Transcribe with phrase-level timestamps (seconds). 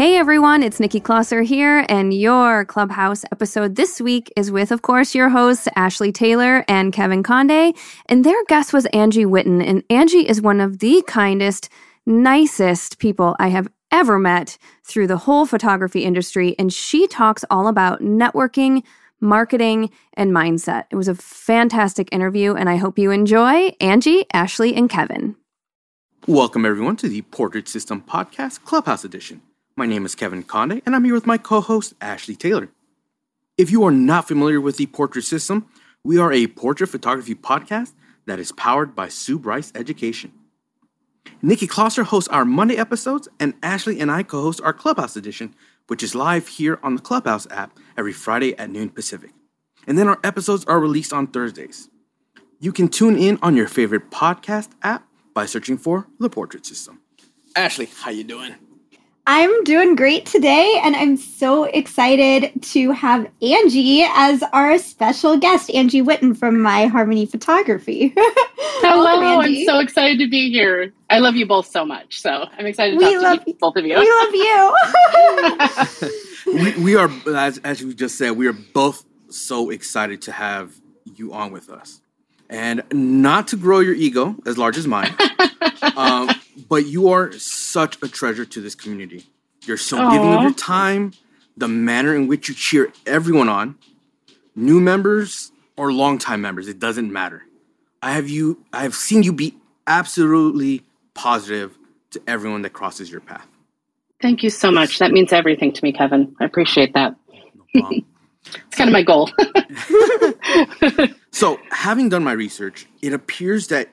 [0.00, 4.80] Hey everyone, it's Nikki Closser here, and your Clubhouse episode this week is with, of
[4.80, 7.76] course, your hosts, Ashleigh Taylor and Kevin Conde.
[8.06, 9.62] And their guest was Angie Whitten.
[9.62, 11.68] And Angie is one of the kindest,
[12.06, 16.54] nicest people I have ever met through the whole photography industry.
[16.58, 18.82] And she talks all about networking,
[19.20, 20.84] marketing, and mindset.
[20.90, 25.36] It was a fantastic interview, and I hope you enjoy Angie, Ashleigh, and Kevin.
[26.26, 29.42] Welcome, everyone, to the Portrait System Podcast Clubhouse Edition.
[29.76, 32.68] My name is Kevin Conde, and I'm here with my co host, Ashleigh Taylor.
[33.56, 35.66] If you are not familiar with the Portrait System,
[36.04, 37.92] we are a portrait photography podcast
[38.26, 40.32] that is powered by Sue Bryce Education.
[41.42, 45.54] Nikki Closser hosts our Monday episodes, and Ashleigh and I co host our Clubhouse edition,
[45.86, 49.30] which is live here on the Clubhouse app every Friday at noon Pacific.
[49.86, 51.88] And then our episodes are released on Thursdays.
[52.60, 57.00] You can tune in on your favorite podcast app by searching for The Portrait System.
[57.56, 58.54] Ashleigh, how you doing?
[59.32, 65.70] I'm doing great today, and I'm so excited to have Angie as our special guest,
[65.70, 68.12] Angie Whitten from My Harmony Photography.
[68.16, 70.92] Hello, Welcome, I'm so excited to be here.
[71.10, 73.56] I love you both so much, so I'm excited to we talk love, to you,
[73.60, 74.00] both of you.
[74.00, 74.74] We love you.
[76.76, 80.74] we, we, are, as, as you just said, we are both so excited to have
[81.04, 82.00] you on with us.
[82.48, 85.14] And not to grow your ego as large as mine,
[85.96, 86.30] um,
[86.68, 89.24] but you are such a treasure to this community.
[89.64, 90.10] You're so Aww.
[90.10, 91.12] giving of your time,
[91.56, 93.76] the manner in which you cheer everyone on,
[94.54, 97.42] new members or longtime members, it doesn't matter.
[98.02, 99.56] I have you I have seen you be
[99.86, 100.82] absolutely
[101.14, 101.76] positive
[102.12, 103.46] to everyone that crosses your path.
[104.20, 104.98] Thank you so much.
[104.98, 106.34] That means everything to me, Kevin.
[106.40, 107.16] I appreciate that.
[107.74, 107.88] No
[108.44, 109.30] it's kind of my goal.
[111.30, 113.88] so, having done my research, it appears that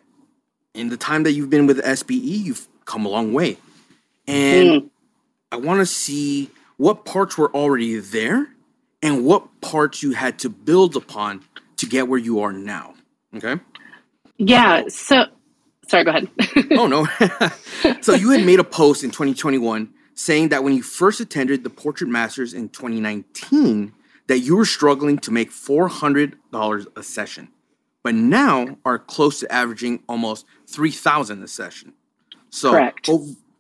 [0.78, 3.58] in the time that you've been with SBE, you've come a long way.
[4.28, 4.90] And mm.
[5.52, 8.48] I want to see what parts were already there
[9.02, 11.44] and what parts you had to build upon
[11.78, 12.94] to get where you are now.
[13.36, 13.60] Okay?
[14.38, 14.84] Yeah.
[14.88, 15.26] So,
[15.88, 16.30] sorry, go ahead.
[16.72, 17.08] oh, no.
[18.02, 21.70] so, you had made a post in 2021 saying that when you first attended the
[21.70, 23.94] Portrait Masters in 2019,
[24.28, 27.50] that you were struggling to make $400 a session
[28.08, 31.92] but now are close to averaging almost 3,000 a session.
[32.50, 32.94] So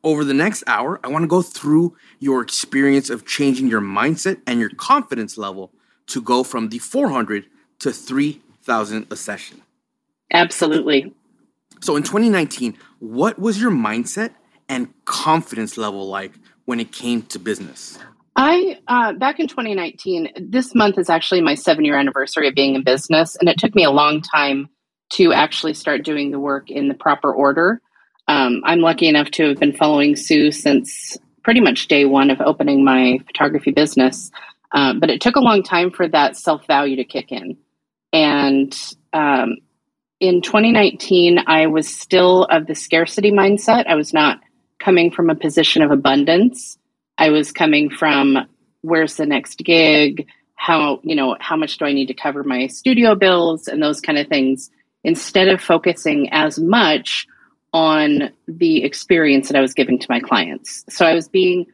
[0.05, 4.39] over the next hour, I want to go through your experience of changing your mindset
[4.47, 5.73] and your confidence level
[6.05, 7.43] to go from the 400
[7.79, 9.63] to 3,000 a session.
[10.33, 11.13] Absolutely.
[11.81, 14.33] So in 2019, what was your mindset
[14.69, 16.31] and confidence level like
[16.63, 17.99] when it came to business?
[18.37, 20.29] I uh, back in 2019.
[20.39, 23.73] This month is actually my seven year anniversary of being in business, and it took
[23.73, 24.69] me a long time
[25.09, 27.81] to actually start doing the work in the proper order.
[28.27, 32.39] Um, I'm lucky enough to have been following Sue since pretty much day one of
[32.39, 34.29] opening my photography business,
[34.73, 37.57] uh, but it took a long time for that self value to kick in.
[38.13, 38.77] And
[39.13, 39.57] um,
[40.19, 43.87] in 2019, I was still of the scarcity mindset.
[43.87, 44.41] I was not
[44.77, 46.76] coming from a position of abundance.
[47.17, 48.47] I was coming from
[48.81, 50.27] where's the next gig?
[50.55, 54.01] How, you know, how much do I need to cover my studio bills and those
[54.01, 54.69] kind of things
[55.03, 57.27] instead of focusing as much
[57.73, 60.83] on the experience that I was giving to my clients.
[60.89, 61.67] So I was being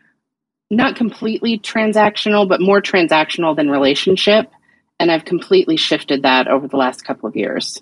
[0.70, 4.52] not completely transactional, but more transactional than relationship.
[5.00, 7.82] And I've completely shifted that over the last couple of years.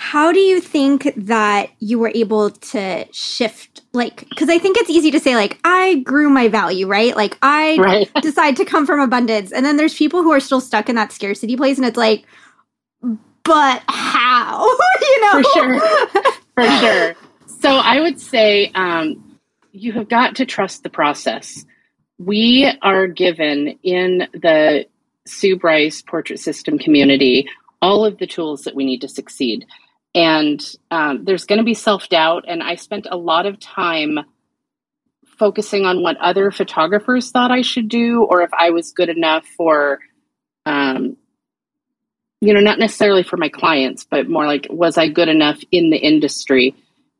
[0.00, 3.82] How do you think that you were able to shift?
[3.92, 7.14] Like, because I think it's easy to say, like, I grew my value, right?
[7.14, 8.10] Like, I right.
[8.22, 9.52] decide to come from abundance.
[9.52, 11.76] And then there's people who are still stuck in that scarcity place.
[11.76, 12.24] And it's like,
[13.02, 14.66] but how?
[15.02, 15.42] you know?
[15.42, 15.80] For sure.
[16.54, 17.14] For sure.
[17.60, 19.38] So I would say um,
[19.72, 21.66] you have got to trust the process.
[22.16, 24.86] We are given in the
[25.26, 27.46] Sue Bryce portrait system community
[27.82, 29.66] all of the tools that we need to succeed
[30.14, 30.60] and
[30.90, 32.44] um, there's going to be self doubt.
[32.48, 34.18] And I spent a lot of time
[35.38, 39.46] focusing on what other photographers thought I should do, or if I was good enough
[39.56, 40.00] for,
[40.66, 41.16] um,
[42.40, 45.90] you know, not necessarily for my clients, but more like, was I good enough in
[45.90, 46.74] the industry?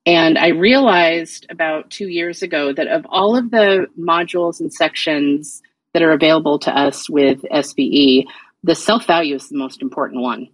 [0.07, 5.63] And I realized about two years ago that of all of the modules and sections
[5.93, 8.25] that are available to us with SBE,
[8.63, 10.49] the self value is the most important one.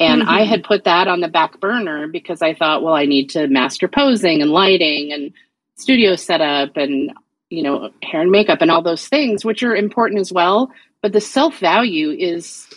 [0.00, 0.30] And mm-hmm.
[0.30, 3.48] I had put that on the back burner because I thought, well, I need to
[3.48, 5.32] master posing and lighting and
[5.76, 7.12] studio setup and,
[7.50, 10.70] you know, hair and makeup and all those things, which are important as well.
[11.02, 12.68] But the self value is,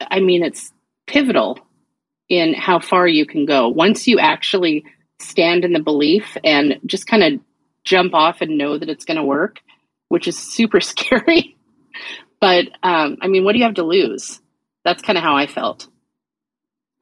[0.00, 0.72] I mean, it's
[1.06, 1.58] pivotal
[2.28, 3.68] in how far you can go.
[3.68, 4.84] Once you actually
[5.18, 7.40] stand in the belief and just kind of
[7.84, 9.60] jump off and know that it's going to work,
[10.08, 11.56] which is super scary.
[12.40, 14.40] but um, I mean, what do you have to lose?
[14.84, 15.88] That's kind of how I felt.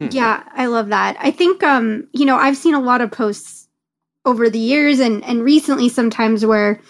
[0.08, 0.16] Hmm.
[0.16, 1.16] Yeah, I love that.
[1.20, 3.68] I think um, you know, I've seen a lot of posts
[4.24, 6.80] over the years and and recently sometimes where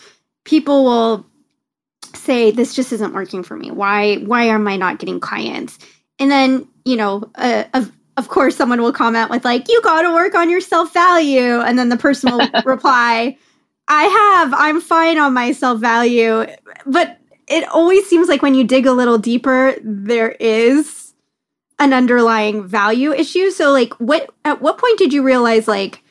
[0.45, 1.27] people will
[2.15, 3.71] say this just isn't working for me.
[3.71, 5.79] Why why am I not getting clients?
[6.19, 10.03] And then, you know, uh, of of course someone will comment with like you got
[10.03, 13.37] to work on your self-value and then the person will reply,
[13.89, 14.55] I have.
[14.55, 16.47] I'm fine on my self-value.
[16.87, 17.19] But
[17.49, 21.12] it always seems like when you dig a little deeper there is
[21.83, 23.51] an underlying value issue.
[23.51, 26.03] So like what at what point did you realize like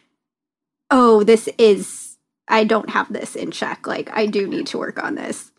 [0.90, 3.88] oh this is I don't have this in check.
[3.88, 5.52] Like I do need to work on this.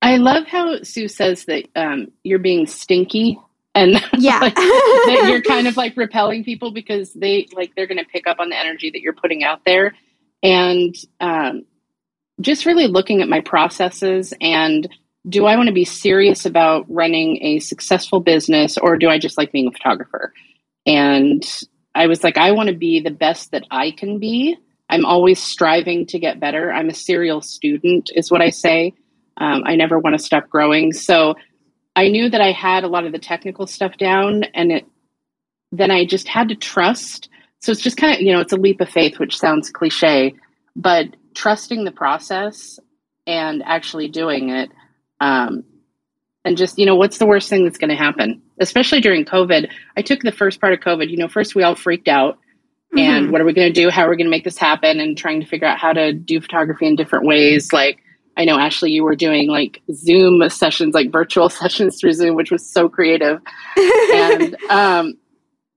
[0.00, 3.38] I love how Sue says that um, you're being stinky
[3.74, 7.98] and yeah like, that you're kind of like repelling people because they like they're going
[7.98, 9.94] to pick up on the energy that you're putting out there
[10.42, 11.66] and um,
[12.40, 14.88] just really looking at my processes and
[15.28, 19.36] do I want to be serious about running a successful business or do I just
[19.36, 20.32] like being a photographer?
[20.86, 21.44] And
[21.94, 24.56] I was like, I want to be the best that I can be.
[24.88, 26.72] I'm always striving to get better.
[26.72, 28.94] I'm a serial student, is what I say.
[29.36, 30.92] Um, I never want to stop growing.
[30.92, 31.34] So
[31.94, 34.86] I knew that I had a lot of the technical stuff down, and it
[35.72, 37.28] then I just had to trust.
[37.60, 40.34] So it's just kind of, you know, it's a leap of faith, which sounds cliche,
[40.74, 42.80] but trusting the process
[43.26, 44.70] and actually doing it
[45.20, 45.64] um,
[46.44, 48.40] and just, you know, what's the worst thing that's going to happen?
[48.60, 49.70] Especially during COVID.
[49.96, 52.38] I took the first part of COVID, you know, first we all freaked out.
[52.94, 52.98] Mm-hmm.
[52.98, 53.90] And what are we going to do?
[53.90, 54.98] How are we going to make this happen?
[54.98, 57.72] And trying to figure out how to do photography in different ways.
[57.72, 57.98] Like,
[58.36, 62.50] I know, Ashleigh, you were doing like Zoom sessions, like virtual sessions through Zoom, which
[62.50, 63.40] was so creative.
[63.76, 65.14] and um,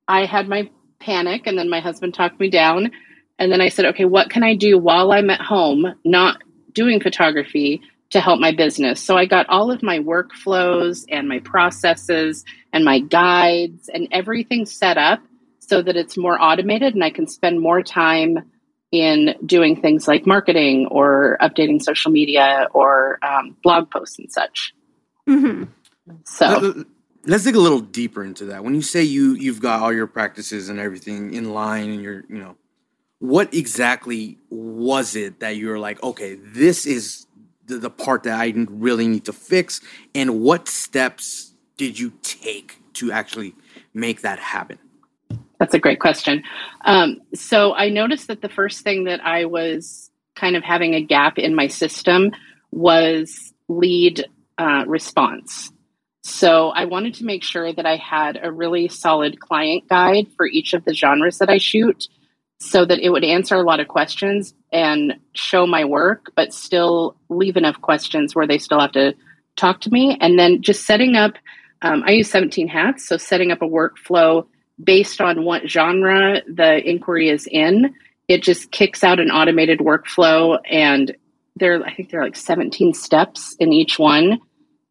[0.07, 0.69] I had my
[0.99, 2.91] panic, and then my husband talked me down.
[3.37, 6.37] And then I said, okay, what can I do while I'm at home, not
[6.71, 7.81] doing photography,
[8.13, 9.01] to help my business.
[9.01, 14.67] So I got all of my workflows and my processes and my guides and everything
[14.67, 15.19] set up
[15.57, 18.51] so that it's more automated and I can spend more time
[18.91, 24.75] in doing things like marketing or updating social media or um, blog posts and such.
[25.27, 25.63] Mm-hmm.
[26.25, 26.85] So
[27.25, 28.63] let's dig a little deeper into that.
[28.63, 32.23] When you say you you've got all your practices and everything in line and you're
[32.29, 32.57] you know
[33.17, 37.22] what exactly was it that you were like okay this is
[37.67, 39.81] the, the part that I really need to fix,
[40.13, 43.55] and what steps did you take to actually
[43.93, 44.79] make that happen?
[45.59, 46.43] That's a great question.
[46.85, 51.01] Um, so I noticed that the first thing that I was kind of having a
[51.01, 52.31] gap in my system
[52.71, 54.25] was lead
[54.57, 55.71] uh, response.
[56.23, 60.47] So I wanted to make sure that I had a really solid client guide for
[60.47, 62.07] each of the genres that I shoot
[62.63, 67.15] so that it would answer a lot of questions and show my work, but still
[67.29, 69.13] leave enough questions where they still have to
[69.55, 70.17] talk to me.
[70.19, 71.33] And then just setting up,
[71.81, 74.47] um, I use 17hats, so setting up a workflow
[74.83, 77.93] based on what genre the inquiry is in.
[78.27, 81.15] It just kicks out an automated workflow, and
[81.55, 84.39] there, I think there are like 17 steps in each one.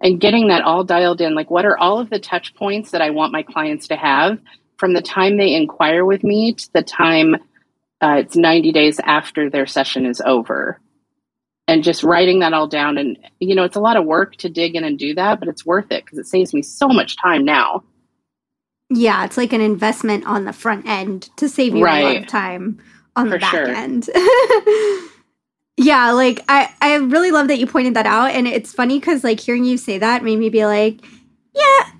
[0.00, 3.00] And getting that all dialed in, like what are all of the touch points that
[3.00, 4.38] I want my clients to have
[4.76, 7.36] from the time they inquire with me to the time
[8.02, 10.80] uh, it's 90 days after their session is over.
[11.68, 12.98] and just writing that all down.
[12.98, 15.48] And, you know, it's a lot of work to dig in and do that, but
[15.48, 17.84] it's worth it because it saves me so much time now.
[18.90, 22.00] Yeah, it's like an investment on the front end to save you right.
[22.00, 22.78] a lot of time
[23.16, 23.68] on For the back sure.
[23.68, 24.10] end.
[25.76, 28.32] yeah, like I, I really love that you pointed that out.
[28.32, 31.00] And it's funny because like hearing you say that made me be like,
[31.54, 31.90] yeah,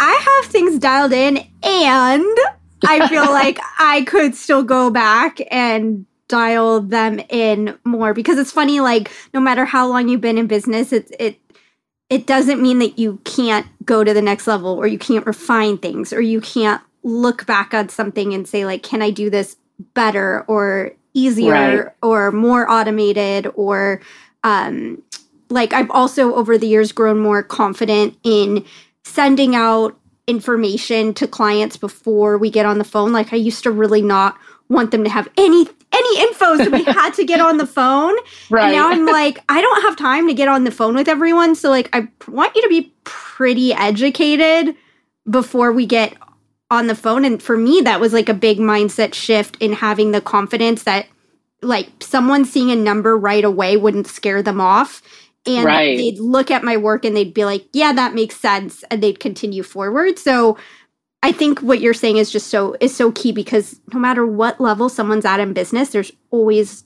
[0.00, 2.38] I have things dialed in and
[2.86, 8.50] I feel like I could still go back and dial them in more because it's
[8.50, 11.38] funny like no matter how long you've been in business it it
[12.08, 15.76] it doesn't mean that you can't go to the next level or you can't refine
[15.76, 19.56] things or you can't look back on something and say like can I do this
[19.92, 21.92] better or easier right.
[22.02, 24.00] or more automated or
[24.44, 25.02] um
[25.50, 28.64] like I've also over the years grown more confident in
[29.04, 33.12] sending out information to clients before we get on the phone.
[33.12, 34.36] Like I used to really not
[34.68, 38.14] want them to have any any info so we had to get on the phone.
[38.50, 41.08] Right and now i'm like i don't have time to get on the phone with
[41.08, 44.74] everyone so like i want you to be pretty educated
[45.28, 46.14] before we get
[46.70, 47.24] on the phone.
[47.24, 51.06] And for me that was like a big mindset shift in having the confidence that
[51.62, 55.02] like someone seeing a number right away wouldn't scare them off
[55.46, 55.96] and right.
[55.96, 59.20] they'd look at my work and they'd be like yeah that makes sense and they'd
[59.20, 60.56] continue forward so
[61.24, 64.60] I think what you're saying is just so is so key because no matter what
[64.60, 66.84] level someone's at in business, there's always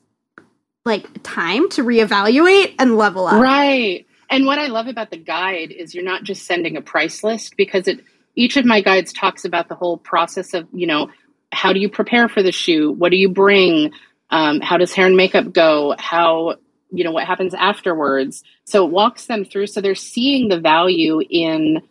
[0.85, 3.43] like time to reevaluate and level up.
[3.43, 4.07] Right.
[4.31, 7.57] And what I love about the guide is you're not just sending a price list
[7.57, 7.99] because it
[8.37, 11.11] each of my guides talks about the whole process of, you know,
[11.51, 12.93] how do you prepare for the shoe?
[12.93, 13.93] What do you bring?
[14.31, 15.97] Um, how does hair and makeup go?
[15.99, 16.55] How,
[16.91, 18.43] you know, what happens afterwards?
[18.65, 19.67] So it walks them through.
[19.69, 21.83] So they're seeing the value in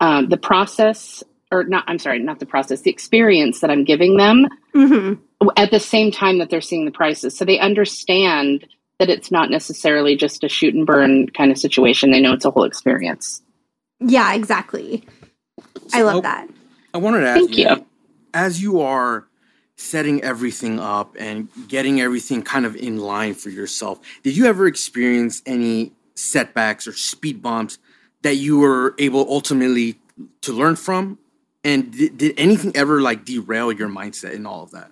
[0.00, 4.16] um, the process or not i'm sorry not the process the experience that i'm giving
[4.16, 5.48] them mm-hmm.
[5.56, 8.66] at the same time that they're seeing the prices so they understand
[8.98, 12.44] that it's not necessarily just a shoot and burn kind of situation they know it's
[12.44, 13.42] a whole experience
[14.00, 15.04] yeah exactly
[15.88, 16.48] so i love I, that
[16.94, 17.86] i wanted to ask Thank you, you
[18.34, 19.26] as you are
[19.76, 24.66] setting everything up and getting everything kind of in line for yourself did you ever
[24.66, 27.78] experience any setbacks or speed bumps
[28.22, 29.98] that you were able ultimately
[30.40, 31.18] to learn from
[31.66, 34.88] and did, did anything ever like derail your mindset in all of that?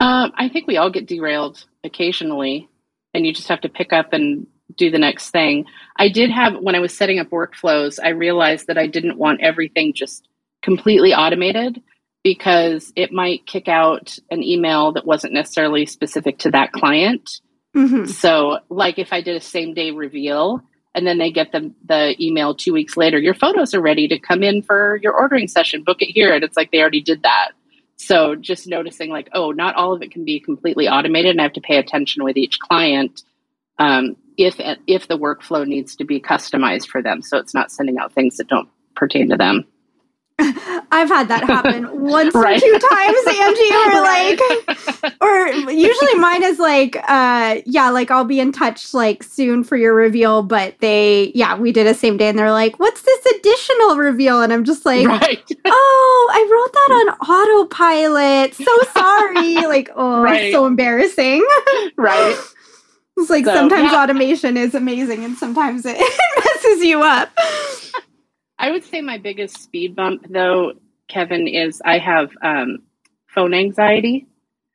[0.00, 2.68] Um, I think we all get derailed occasionally,
[3.14, 5.66] and you just have to pick up and do the next thing.
[5.96, 9.40] I did have, when I was setting up workflows, I realized that I didn't want
[9.40, 10.26] everything just
[10.62, 11.80] completely automated
[12.22, 17.40] because it might kick out an email that wasn't necessarily specific to that client.
[17.76, 18.06] Mm-hmm.
[18.06, 20.62] So, like if I did a same day reveal,
[20.94, 24.18] and then they get the, the email two weeks later your photos are ready to
[24.18, 25.84] come in for your ordering session.
[25.84, 26.34] Book it here.
[26.34, 27.52] And it's like they already did that.
[27.96, 31.44] So just noticing like oh not all of it can be completely automated and i
[31.44, 33.22] have to pay attention with each client
[33.78, 34.56] um, if
[34.86, 37.22] if the workflow needs to be customized for them.
[37.22, 39.66] So it's not sending out things that don't pertain to them
[40.90, 42.56] I've had that happen once right.
[42.56, 44.00] or two times, Angie, or
[45.10, 49.64] like, or usually mine is like, uh, yeah, like I'll be in touch like soon
[49.64, 53.02] for your reveal, but they, yeah, we did a same day and they're like, what's
[53.02, 54.40] this additional reveal?
[54.40, 55.52] And I'm just like, right.
[55.64, 58.54] oh, I wrote that on autopilot.
[58.54, 59.54] So sorry.
[59.66, 60.52] like, oh, right.
[60.52, 61.44] so embarrassing.
[61.96, 62.38] right.
[63.16, 64.02] It's like so, sometimes yeah.
[64.04, 65.98] automation is amazing and sometimes it
[66.36, 67.30] messes you up.
[68.58, 70.72] I would say my biggest speed bump, though,
[71.06, 72.78] Kevin, is I have um,
[73.26, 74.26] phone anxiety.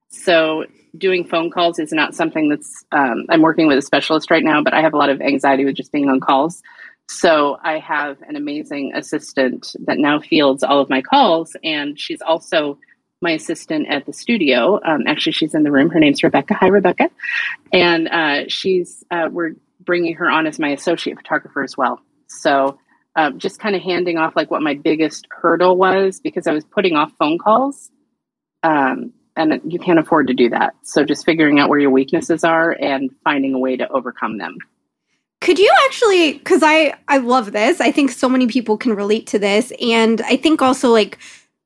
[0.10, 0.66] So
[0.98, 4.62] doing phone calls is not something that's, um, I'm working with a specialist right now,
[4.62, 6.62] but I have a lot of anxiety with just being on calls.
[7.10, 12.22] So I have an amazing assistant that now fields all of my calls, and she's
[12.22, 12.78] also
[13.22, 14.80] my assistant at the studio.
[14.86, 15.90] Um, actually, she's in the room.
[15.90, 16.54] Her name's Rebecca.
[16.54, 17.10] Hi, Rebecca.
[17.72, 22.00] And uh, she's uh, we're bringing her on as my associate photographer as well.
[22.28, 22.78] So
[23.16, 26.66] um, just kind of handing off like what my biggest hurdle was because I was
[26.66, 27.92] putting off phone calls.
[28.64, 30.76] Um, and you can't afford to do that.
[30.84, 34.58] So just figuring out where your weaknesses are and finding a way to overcome them.
[35.42, 37.82] Could you actually cuz I I love this.
[37.82, 41.18] I think so many people can relate to this and I think also like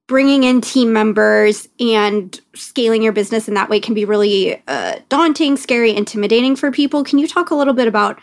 [0.08, 4.96] bringing in team members and scaling your business in that way can be really uh,
[5.10, 7.04] daunting, scary, intimidating for people.
[7.04, 8.18] Can you talk a little bit about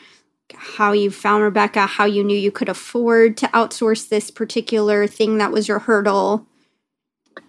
[0.54, 5.38] how you found Rebecca, how you knew you could afford to outsource this particular thing
[5.38, 6.46] that was your hurdle.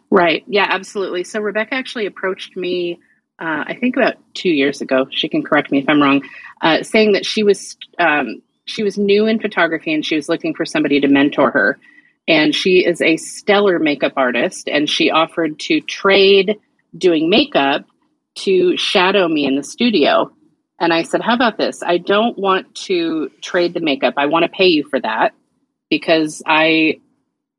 [0.09, 0.43] Right.
[0.47, 1.23] Yeah, absolutely.
[1.23, 2.99] So Rebecca actually approached me,
[3.39, 5.07] uh, I think about two years ago.
[5.11, 6.23] She can correct me if I'm wrong,
[6.61, 10.53] uh, saying that she was um, she was new in photography and she was looking
[10.55, 11.77] for somebody to mentor her.
[12.27, 16.57] And she is a stellar makeup artist, and she offered to trade
[16.97, 17.85] doing makeup
[18.35, 20.31] to shadow me in the studio
[20.79, 21.81] And I said, How about this?
[21.83, 24.15] I don't want to trade the makeup.
[24.17, 25.33] I want to pay you for that
[25.89, 26.99] because I,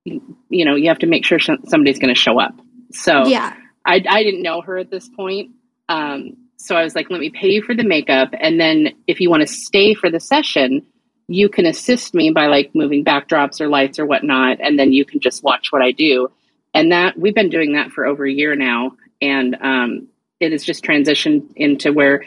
[0.05, 2.55] you know, you have to make sure somebody's going to show up.
[2.93, 5.53] So yeah, I, I didn't know her at this point.
[5.89, 8.31] Um, so I was like, let me pay you for the makeup.
[8.39, 10.85] And then if you want to stay for the session,
[11.29, 14.59] you can assist me by like moving backdrops or lights or whatnot.
[14.61, 16.29] And then you can just watch what I do.
[16.75, 18.93] And that we've been doing that for over a year now.
[19.21, 20.09] And um,
[20.41, 22.25] it has just transitioned into where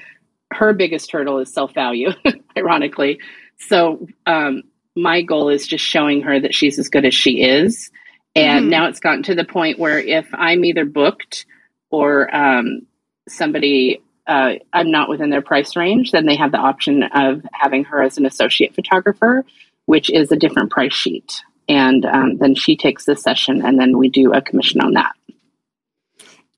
[0.51, 2.09] her biggest hurdle is self value,
[2.57, 3.19] ironically.
[3.57, 4.63] So um,
[4.95, 7.91] my goal is just showing her that she's as good as she is.
[8.35, 8.69] And mm-hmm.
[8.69, 11.45] now it's gotten to the point where if I'm either booked
[11.89, 12.85] or um,
[13.27, 17.83] somebody uh, I'm not within their price range, then they have the option of having
[17.85, 19.43] her as an associate photographer,
[19.87, 21.41] which is a different price sheet.
[21.67, 25.15] And um, then she takes the session, and then we do a commission on that.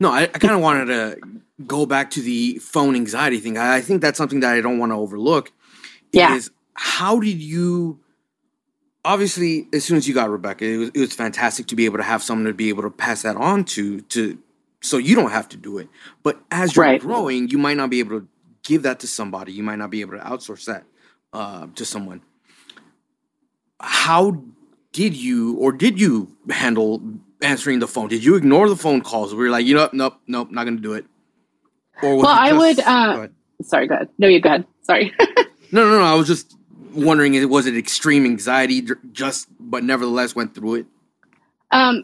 [0.01, 1.17] No, I, I kind of wanted to
[1.67, 3.59] go back to the phone anxiety thing.
[3.59, 5.51] I, I think that's something that I don't want to overlook.
[6.11, 6.35] Yeah.
[6.35, 7.99] Is how did you?
[9.05, 11.97] Obviously, as soon as you got Rebecca, it was, it was fantastic to be able
[11.97, 14.39] to have someone to be able to pass that on to to
[14.81, 15.87] so you don't have to do it.
[16.23, 16.99] But as you're right.
[16.99, 18.27] growing, you might not be able to
[18.63, 19.53] give that to somebody.
[19.53, 20.83] You might not be able to outsource that
[21.31, 22.23] uh, to someone.
[23.79, 24.41] How
[24.93, 27.01] did you, or did you handle
[27.41, 28.07] answering the phone?
[28.07, 29.33] Did you ignore the phone calls?
[29.33, 31.05] We were like, you know, nope, nope, not going to do it.
[32.01, 32.79] Or well, I would.
[32.79, 33.29] Uh, go
[33.63, 34.09] sorry, go ahead.
[34.17, 34.65] No, you go ahead.
[34.81, 35.13] Sorry.
[35.71, 36.03] no, no, no.
[36.03, 36.55] I was just
[36.93, 40.85] wondering, it was it extreme anxiety, just but nevertheless went through it?
[41.71, 42.03] Um,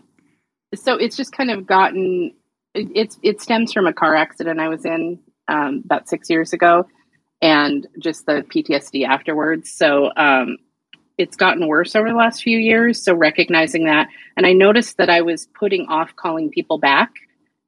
[0.76, 2.34] so it's just kind of gotten
[2.74, 6.54] it, it's it stems from a car accident I was in um, about six years
[6.54, 6.88] ago,
[7.42, 9.72] and just the PTSD afterwards.
[9.72, 10.58] So um,
[11.18, 13.04] it's gotten worse over the last few years.
[13.04, 17.12] So recognizing that, and I noticed that I was putting off calling people back,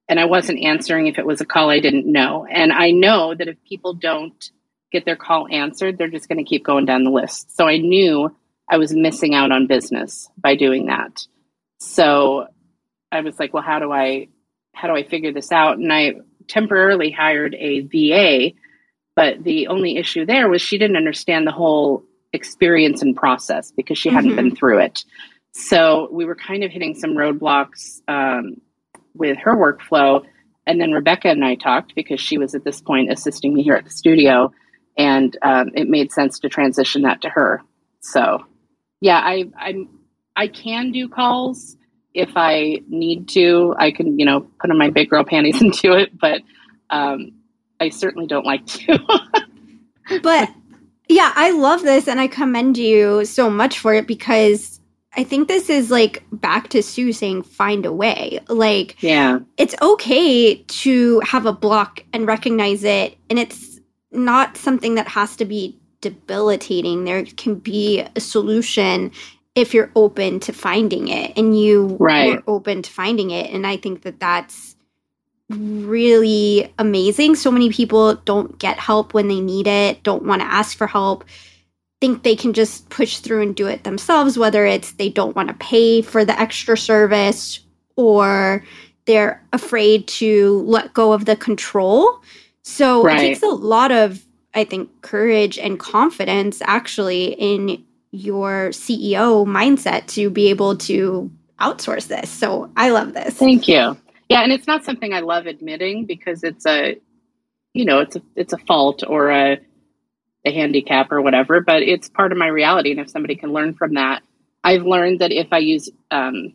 [0.08, 2.46] and I wasn't answering if it was a call I didn't know.
[2.46, 4.52] And I know that if people don't
[4.92, 7.56] get their call answered, they're just going to keep going down the list.
[7.56, 8.36] So I knew
[8.68, 11.26] I was missing out on business by doing that.
[11.80, 12.48] So
[13.12, 14.30] I was like, well, how do I
[14.74, 15.78] how do I figure this out?
[15.78, 16.16] And I
[16.48, 18.56] temporarily hired a VA,
[19.16, 23.98] but the only issue there was she didn't understand the whole experience and process because
[23.98, 24.16] she mm-hmm.
[24.16, 25.04] hadn't been through it.
[25.52, 28.62] So we were kind of hitting some roadblocks um,
[29.14, 30.24] with her workflow.
[30.68, 33.74] And then Rebecca and I talked because she was at this point assisting me here
[33.74, 34.54] at the studio,
[34.98, 37.64] and um, it made sense to transition that to her.
[38.02, 38.46] So,
[39.02, 39.88] yeah, I I
[40.36, 41.76] I can do calls
[42.14, 45.72] if I need to, I can, you know, put on my big girl panties and
[45.72, 46.42] do it, but
[46.90, 47.32] um,
[47.80, 49.00] I certainly don't like to.
[50.22, 50.50] but
[51.10, 54.80] yeah, I love this and I commend you so much for it because
[55.18, 58.40] I think this is like back to Sue saying find a way.
[58.48, 63.80] Like, yeah, it's okay to have a block and recognize it, and it's
[64.12, 67.04] not something that has to be debilitating.
[67.04, 69.12] There can be a solution
[69.56, 72.38] if you're open to finding it and you right.
[72.38, 74.69] are open to finding it and i think that that's
[75.50, 80.48] really amazing so many people don't get help when they need it don't want to
[80.48, 81.24] ask for help
[82.02, 85.48] think they can just push through and do it themselves whether it's they don't want
[85.48, 87.62] to pay for the extra service
[87.96, 88.64] or
[89.06, 92.22] they're afraid to let go of the control
[92.62, 93.18] so right.
[93.18, 100.08] it takes a lot of i think courage and confidence actually in your CEO mindset
[100.08, 102.30] to be able to outsource this.
[102.30, 103.36] So I love this.
[103.36, 103.98] Thank you.
[104.30, 107.00] Yeah, and it's not something I love admitting because it's a
[107.74, 109.60] you know, it's a it's a fault or a
[110.46, 113.74] a handicap or whatever, but it's part of my reality and if somebody can learn
[113.74, 114.24] from that,
[114.64, 116.54] I've learned that if I use um,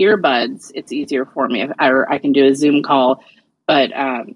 [0.00, 1.66] earbuds, it's easier for me.
[1.80, 3.24] Or I can do a Zoom call,
[3.66, 4.34] but um,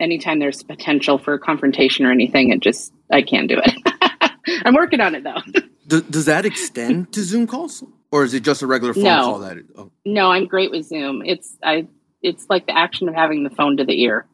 [0.00, 4.32] anytime there's potential for confrontation or anything, it just I can't do it.
[4.64, 5.40] I'm working on it though.
[5.88, 9.22] Do, does that extend to Zoom calls, or is it just a regular phone no.
[9.22, 9.38] call?
[9.38, 9.92] That oh.
[10.04, 11.22] no, I'm great with Zoom.
[11.24, 11.86] It's I.
[12.26, 14.26] It's like the action of having the phone to the ear.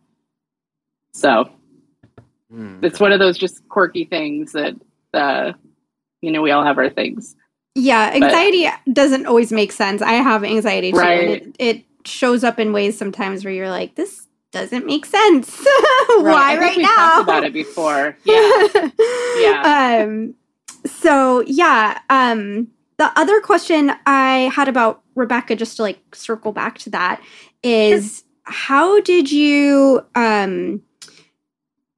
[1.12, 1.50] So
[2.52, 2.82] mm.
[2.82, 4.74] it's one of those just quirky things that
[5.12, 5.52] uh,
[6.20, 7.36] you know we all have our things.
[7.74, 10.02] Yeah, anxiety but, doesn't always make sense.
[10.02, 11.28] I have anxiety too, right.
[11.28, 15.58] it, it shows up in ways sometimes where you're like, this doesn't make sense.
[16.08, 16.96] Why right, right we now?
[16.96, 18.16] Talked about it before.
[18.24, 18.68] Yeah.
[19.38, 20.04] yeah.
[20.04, 20.34] Um,
[20.84, 26.78] so yeah, um, the other question I had about Rebecca, just to like circle back
[26.80, 27.22] to that,
[27.62, 30.82] is how did you um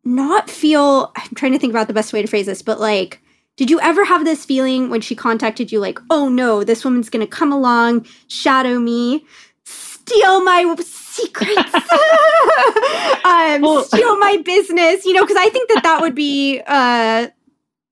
[0.04, 3.20] not feel I'm trying to think about the best way to phrase this, but like
[3.56, 7.08] did you ever have this feeling when she contacted you like, oh no, this woman's
[7.08, 9.24] gonna come along, shadow me,
[9.64, 11.74] steal my secrets,
[13.24, 17.28] um, steal my business, you know, because I think that that would be uh,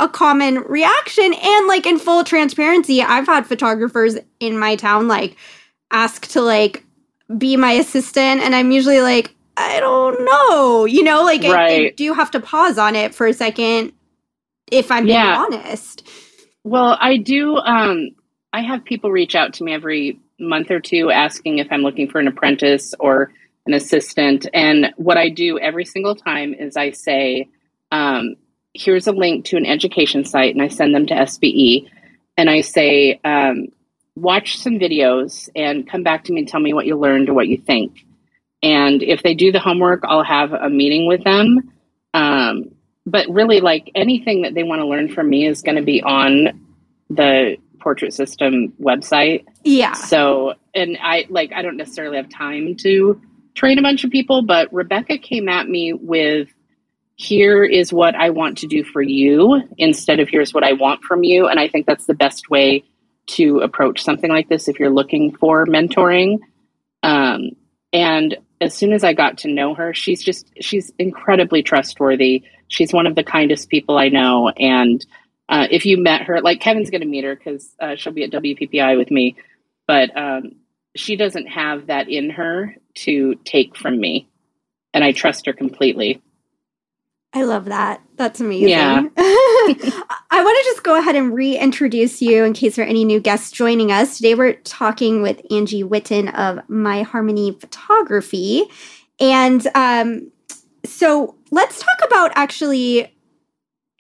[0.03, 1.33] a common reaction.
[1.33, 5.37] And like in full transparency, I've had photographers in my town like
[5.91, 6.85] ask to like
[7.39, 11.83] be my assistant, and I'm usually like, I don't know, you know, like right.
[11.83, 13.93] I, I do have to pause on it for a second
[14.71, 15.47] if I'm yeah.
[15.47, 16.09] being honest.
[16.65, 17.57] Well, I do.
[17.57, 18.11] Um,
[18.53, 22.09] I have people reach out to me every month or two asking if I'm looking
[22.09, 23.33] for an apprentice or
[23.67, 24.47] an assistant.
[24.53, 27.49] And what I do every single time is I say,
[27.91, 28.37] um,
[28.75, 31.89] here's a link to an education site, and I send them to SBE.
[32.37, 33.69] And I say, um,
[34.17, 37.35] watch some videos and come back to me and tell me what you learned or
[37.35, 38.05] what you think.
[38.63, 41.73] And if they do the homework, I'll have a meeting with them.
[42.15, 45.83] Um, but really, like anything that they want to learn from me is going to
[45.83, 46.61] be on
[47.11, 49.45] the portrait system website.
[49.65, 49.95] Yeah.
[49.95, 53.21] So, and I like, I don't necessarily have time to
[53.55, 56.49] train a bunch of people, but Rebecca came at me with,
[57.17, 61.03] here is what I want to do for you instead of here's what I want
[61.03, 61.47] from you.
[61.47, 62.85] And I think that's the best way
[63.29, 66.39] to approach something like this if you're looking for mentoring.
[67.03, 67.51] Um,
[67.93, 72.45] and as soon as I got to know her, she's just, she's incredibly trustworthy.
[72.69, 74.49] She's one of the kindest people I know.
[74.49, 75.05] And
[75.49, 78.25] uh, if you met her, like Kevin's going to meet her because uh, she'll be
[78.25, 79.37] at WPPI with me,
[79.87, 80.53] but um,
[80.97, 84.29] she doesn't have that in her to take from me.
[84.95, 86.23] And I trust her completely.
[87.35, 88.03] I love that.
[88.17, 88.69] That's amazing.
[88.69, 89.03] Yeah.
[89.17, 93.21] I want to just go ahead and reintroduce you in case there are any new
[93.21, 94.19] guests joining us.
[94.19, 98.65] Today we're talking with Angie Whitten of My Harmony Photography.
[99.19, 100.31] And um,
[100.85, 103.15] so let's talk about actually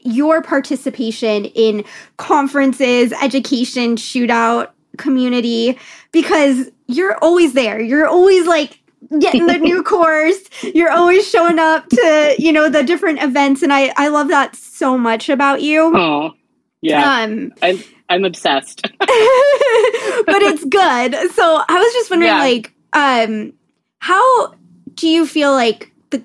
[0.00, 1.84] your participation in
[2.18, 5.78] conferences, education, shootout, community,
[6.10, 7.80] because you're always there.
[7.80, 8.81] You're always like
[9.20, 10.40] getting the new course.
[10.62, 13.62] You're always showing up to, you know, the different events.
[13.62, 15.92] And I, I love that so much about you.
[15.94, 16.33] Oh,
[16.81, 17.22] yeah.
[17.22, 18.83] Um, I'm, I'm obsessed.
[18.98, 21.14] but it's good.
[21.33, 22.38] So I was just wondering, yeah.
[22.38, 23.53] like, um,
[23.98, 24.55] how
[24.94, 26.22] do you feel like the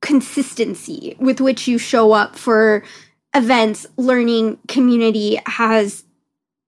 [0.00, 2.82] consistency with which you show up for
[3.34, 6.04] events, learning, community has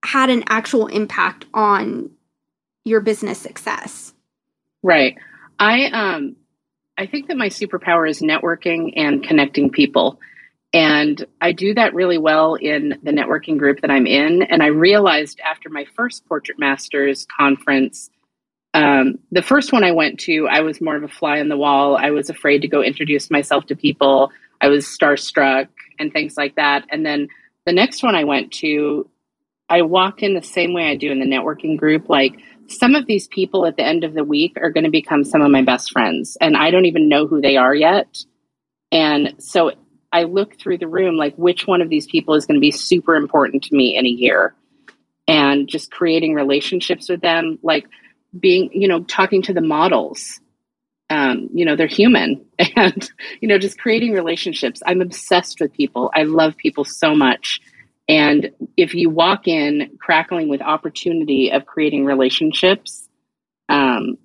[0.04, 2.10] had an actual impact on
[2.84, 4.12] your business success?
[4.82, 5.16] Right.
[5.58, 6.36] I um
[6.96, 10.20] I think that my superpower is networking and connecting people.
[10.74, 14.42] And I do that really well in the networking group that I'm in.
[14.42, 18.10] And I realized after my first Portrait Masters conference,
[18.74, 21.56] um, the first one I went to, I was more of a fly on the
[21.56, 21.96] wall.
[21.96, 24.30] I was afraid to go introduce myself to people.
[24.60, 26.84] I was starstruck and things like that.
[26.90, 27.28] And then
[27.64, 29.08] the next one I went to,
[29.70, 32.08] I walked in the same way I do in the networking group.
[32.08, 35.24] Like some of these people at the end of the week are going to become
[35.24, 38.24] some of my best friends, and I don't even know who they are yet.
[38.92, 39.72] And so
[40.12, 42.70] I look through the room like which one of these people is going to be
[42.70, 44.54] super important to me in a year,
[45.26, 47.86] and just creating relationships with them, like
[48.38, 50.40] being, you know, talking to the models.
[51.10, 52.44] Um, you know, they're human,
[52.76, 54.82] and you know, just creating relationships.
[54.84, 56.10] I'm obsessed with people.
[56.14, 57.60] I love people so much
[58.08, 63.06] and if you walk in crackling with opportunity of creating relationships,
[63.68, 64.16] um,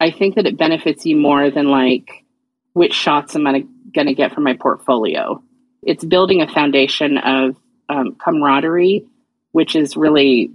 [0.00, 2.24] I think that it benefits you more than like
[2.72, 3.64] which shots am I
[3.94, 5.42] going to get from my portfolio.
[5.82, 7.56] It's building a foundation of
[7.88, 9.04] um, camaraderie,
[9.52, 10.50] which is really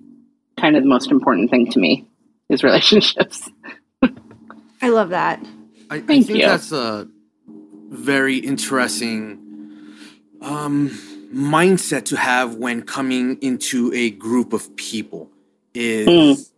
[0.57, 2.07] kind of the most important thing to me
[2.49, 3.49] is relationships.
[4.81, 5.45] I love that.
[5.89, 6.41] I, I think you.
[6.41, 7.07] that's a
[7.89, 9.39] very interesting
[10.41, 10.97] um,
[11.33, 15.29] mindset to have when coming into a group of people
[15.73, 16.51] is mm.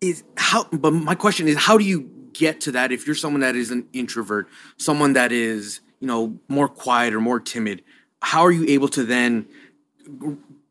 [0.00, 3.40] is how but my question is how do you get to that if you're someone
[3.40, 4.48] that is an introvert
[4.78, 7.82] someone that is you know more quiet or more timid?
[8.20, 9.46] How are you able to then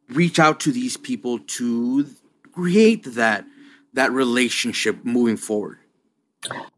[0.10, 2.06] reach out to these people to
[2.52, 3.46] create that
[3.94, 5.80] that relationship moving forward?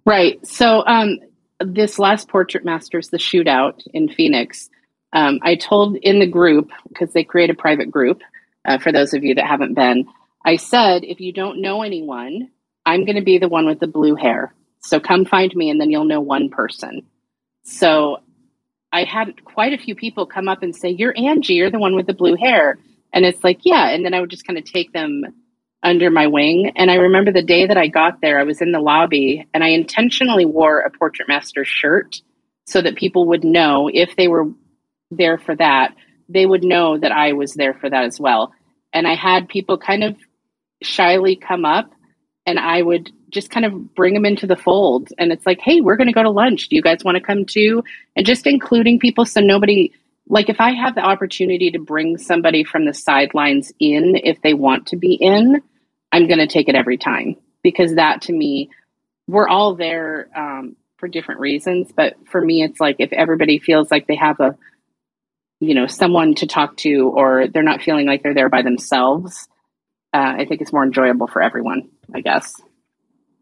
[0.05, 0.45] Right.
[0.47, 1.19] So um
[1.59, 4.69] this last portrait masters the shootout in phoenix
[5.13, 8.21] um, I told in the group, because they create a private group
[8.65, 10.07] uh, for those of you that haven't been,
[10.43, 12.49] I said, if you don't know anyone,
[12.85, 14.53] I'm going to be the one with the blue hair.
[14.81, 17.03] So come find me and then you'll know one person.
[17.63, 18.17] So
[18.91, 21.95] I had quite a few people come up and say, You're Angie, you're the one
[21.95, 22.77] with the blue hair.
[23.13, 23.89] And it's like, Yeah.
[23.89, 25.23] And then I would just kind of take them
[25.81, 26.73] under my wing.
[26.75, 29.63] And I remember the day that I got there, I was in the lobby and
[29.63, 32.21] I intentionally wore a Portrait Master shirt
[32.65, 34.47] so that people would know if they were
[35.17, 35.95] there for that,
[36.29, 38.53] they would know that I was there for that as well.
[38.91, 40.15] And I had people kind of
[40.81, 41.91] shyly come up
[42.45, 45.09] and I would just kind of bring them into the fold.
[45.17, 46.69] And it's like, hey, we're going to go to lunch.
[46.69, 47.83] Do you guys want to come too?
[48.15, 49.93] And just including people so nobody,
[50.27, 54.53] like, if I have the opportunity to bring somebody from the sidelines in, if they
[54.53, 55.61] want to be in,
[56.11, 58.69] I'm going to take it every time because that to me,
[59.27, 61.91] we're all there um, for different reasons.
[61.95, 64.55] But for me, it's like if everybody feels like they have a,
[65.63, 69.47] you know, someone to talk to or they're not feeling like they're there by themselves,
[70.13, 72.61] uh, I think it's more enjoyable for everyone, I guess.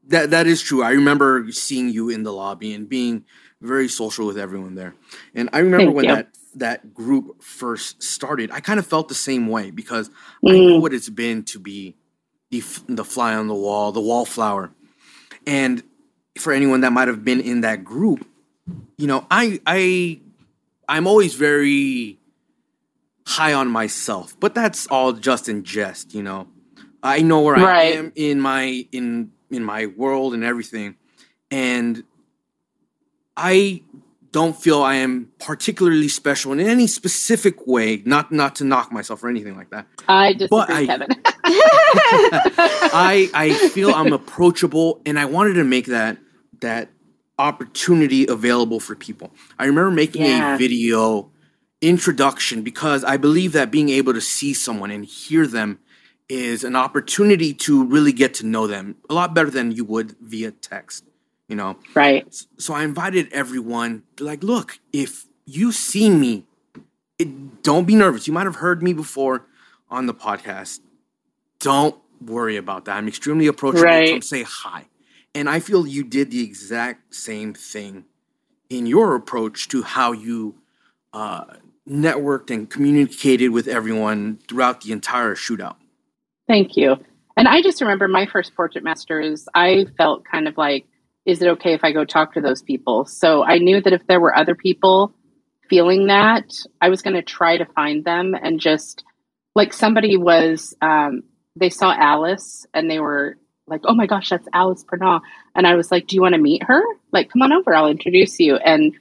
[0.07, 0.83] That that is true.
[0.83, 3.25] I remember seeing you in the lobby and being
[3.61, 4.95] very social with everyone there.
[5.35, 6.15] And I remember Thank when you.
[6.15, 10.09] that that group first started, I kind of felt the same way because
[10.43, 10.51] mm.
[10.51, 11.95] I know what it's been to be
[12.49, 14.71] the the fly on the wall, the wallflower.
[15.47, 15.83] And
[16.37, 18.25] for anyone that might have been in that group,
[18.97, 20.21] you know, I I
[20.87, 22.19] I'm always very
[23.25, 26.47] high on myself, but that's all just in jest, you know.
[27.03, 27.93] I know where right.
[27.93, 30.95] I am in my in in my world and everything,
[31.49, 32.03] and
[33.35, 33.81] I
[34.31, 38.01] don't feel I am particularly special in any specific way.
[38.05, 39.87] Not not to knock myself or anything like that.
[40.07, 41.07] I disagree, but I, Kevin.
[41.43, 46.17] I I feel I'm approachable, and I wanted to make that
[46.61, 46.89] that
[47.37, 49.31] opportunity available for people.
[49.57, 50.55] I remember making yeah.
[50.55, 51.31] a video
[51.81, 55.79] introduction because I believe that being able to see someone and hear them
[56.29, 60.15] is an opportunity to really get to know them a lot better than you would
[60.21, 61.03] via text,
[61.49, 61.77] you know?
[61.93, 62.25] Right.
[62.57, 66.45] So I invited everyone, like, look, if you see me,
[67.19, 68.27] it, don't be nervous.
[68.27, 69.45] You might have heard me before
[69.89, 70.79] on the podcast.
[71.59, 72.97] Don't worry about that.
[72.97, 73.83] I'm extremely approachable.
[73.83, 74.09] Right.
[74.09, 74.85] Come say hi.
[75.33, 78.05] And I feel you did the exact same thing
[78.69, 80.55] in your approach to how you
[81.13, 81.45] uh,
[81.87, 85.75] networked and communicated with everyone throughout the entire shootout.
[86.47, 86.97] Thank you.
[87.37, 90.85] And I just remember my first portrait masters, I felt kind of like,
[91.25, 93.05] is it okay if I go talk to those people?
[93.05, 95.13] So I knew that if there were other people
[95.69, 99.03] feeling that, I was going to try to find them and just
[99.55, 101.23] like somebody was, um,
[101.55, 103.37] they saw Alice and they were
[103.71, 105.21] like, oh my gosh, that's Alice Pernah.
[105.55, 106.83] And I was like, do you want to meet her?
[107.11, 108.57] Like, come on over, I'll introduce you.
[108.57, 108.93] And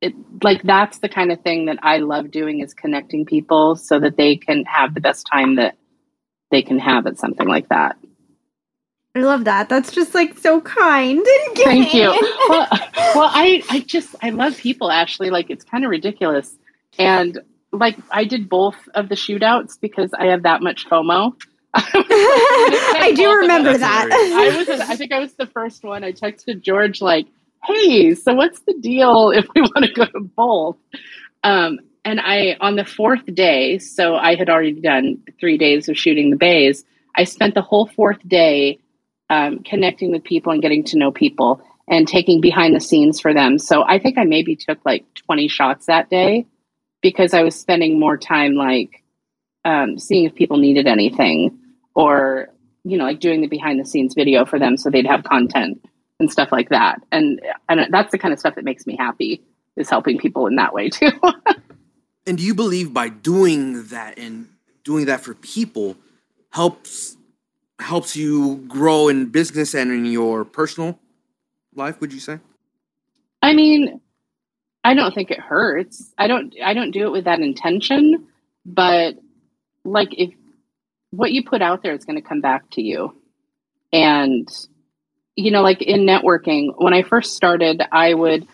[0.00, 4.00] it, like that's the kind of thing that I love doing is connecting people so
[4.00, 5.76] that they can have the best time that
[6.50, 7.96] they can have at something like that.
[9.16, 9.68] I love that.
[9.68, 11.18] That's just like so kind.
[11.46, 12.08] and Thank you.
[12.48, 12.68] Well,
[13.14, 15.30] well, I I just I love people, Ashleigh.
[15.30, 16.56] Like it's kind of ridiculous,
[16.98, 17.38] and
[17.72, 21.34] like I did both of the shootouts because I have that much FOMO.
[21.76, 24.08] I do remember that.
[24.12, 24.68] I was.
[24.80, 26.04] I think I was the first one.
[26.04, 27.26] I texted George like,
[27.64, 30.76] "Hey, so what's the deal if we want to go to both?"
[31.42, 35.96] Um, and I, on the fourth day, so I had already done three days of
[35.96, 36.84] shooting the bays.
[37.16, 38.78] I spent the whole fourth day
[39.30, 43.34] um, connecting with people and getting to know people and taking behind the scenes for
[43.34, 43.58] them.
[43.58, 46.46] So I think I maybe took like 20 shots that day
[47.02, 49.02] because I was spending more time like
[49.64, 51.58] um, seeing if people needed anything
[51.94, 52.48] or,
[52.84, 55.84] you know, like doing the behind the scenes video for them so they'd have content
[56.20, 57.00] and stuff like that.
[57.12, 59.42] And, and that's the kind of stuff that makes me happy
[59.76, 61.10] is helping people in that way too.
[62.26, 64.48] And do you believe by doing that and
[64.82, 65.96] doing that for people
[66.50, 67.16] helps
[67.80, 70.98] helps you grow in business and in your personal
[71.74, 72.38] life, would you say?
[73.42, 74.00] I mean,
[74.84, 76.14] I don't think it hurts.
[76.16, 78.26] I don't I don't do it with that intention,
[78.64, 79.16] but
[79.84, 80.32] like if
[81.16, 83.20] what you put out there is going to come back to you.
[83.92, 84.48] And
[85.36, 88.46] you know, like in networking, when I first started, I would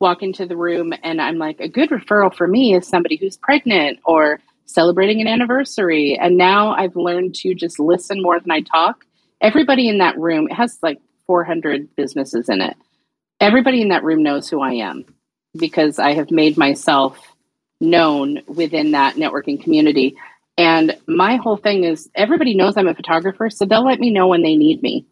[0.00, 3.36] walk into the room and I'm like, a good referral for me is somebody who's
[3.36, 6.16] pregnant or celebrating an anniversary.
[6.20, 9.04] And now I've learned to just listen more than I talk.
[9.40, 12.76] Everybody in that room, it has like 400 businesses in it.
[13.40, 15.04] Everybody in that room knows who I am
[15.56, 17.18] because I have made myself
[17.80, 20.16] known within that networking community.
[20.58, 24.26] And my whole thing is everybody knows I'm a photographer, so they'll let me know
[24.26, 25.06] when they need me.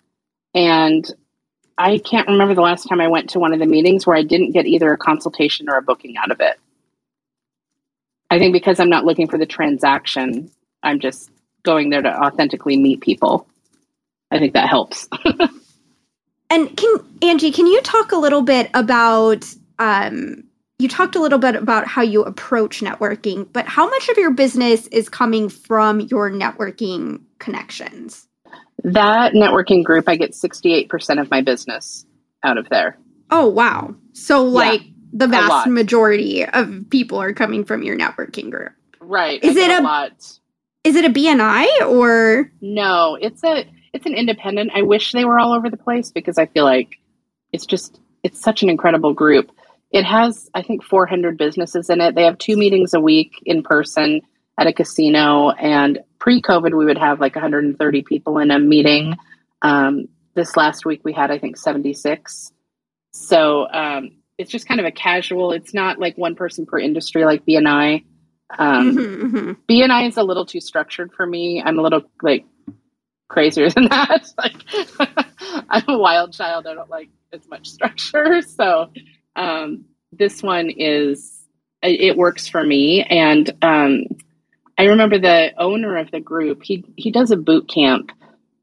[0.55, 1.09] And
[1.79, 4.25] I can't remember the last time I went to one of the meetings where I
[4.25, 6.59] didn't get either a consultation or a booking out of it.
[8.29, 10.51] I think because I'm not looking for the transaction,
[10.83, 11.31] I'm just
[11.63, 13.47] going there to authentically meet people.
[14.33, 15.09] I think that helps.
[16.51, 19.47] and can Angie, can you talk a little bit about
[19.79, 20.43] um,
[20.79, 24.33] you talked a little bit about how you approach networking, but how much of your
[24.33, 28.29] business is coming from your networking connections?
[28.85, 32.05] That networking group, I get 68% of my business
[32.43, 32.99] out of there.
[33.31, 33.95] Oh, wow.
[34.13, 38.73] So, like, yeah, the vast majority of people are coming from your networking group.
[39.01, 39.43] Right.
[39.43, 40.39] Is it a, a lot?
[40.85, 42.51] Is it a BNI or?
[42.61, 44.73] No, it's a it's an independent.
[44.75, 46.99] I wish they were all over the place because I feel like
[47.53, 49.51] it's just it's such an incredible group.
[49.91, 52.15] It has I think 400 businesses in it.
[52.15, 54.21] They have two meetings a week in person
[54.59, 59.17] at a casino, and pre-COVID we would have like 130 people in a meeting.
[59.63, 62.53] Um, this last week we had I think 76.
[63.13, 65.53] So um, it's just kind of a casual.
[65.53, 68.05] It's not like one person per industry like BNI.
[68.59, 69.53] Um, mm-hmm, mm-hmm.
[69.69, 71.63] BNI is a little too structured for me.
[71.65, 72.45] I'm a little like
[73.29, 74.29] crazier than that.
[74.39, 74.57] like
[75.69, 76.67] I'm a wild child.
[76.67, 78.43] I don't like as much structure.
[78.43, 78.91] So
[79.37, 81.37] um, this one is
[81.83, 83.05] it works for me.
[83.05, 84.05] And um,
[84.79, 86.63] I remember the owner of the group.
[86.63, 88.11] He he does a boot camp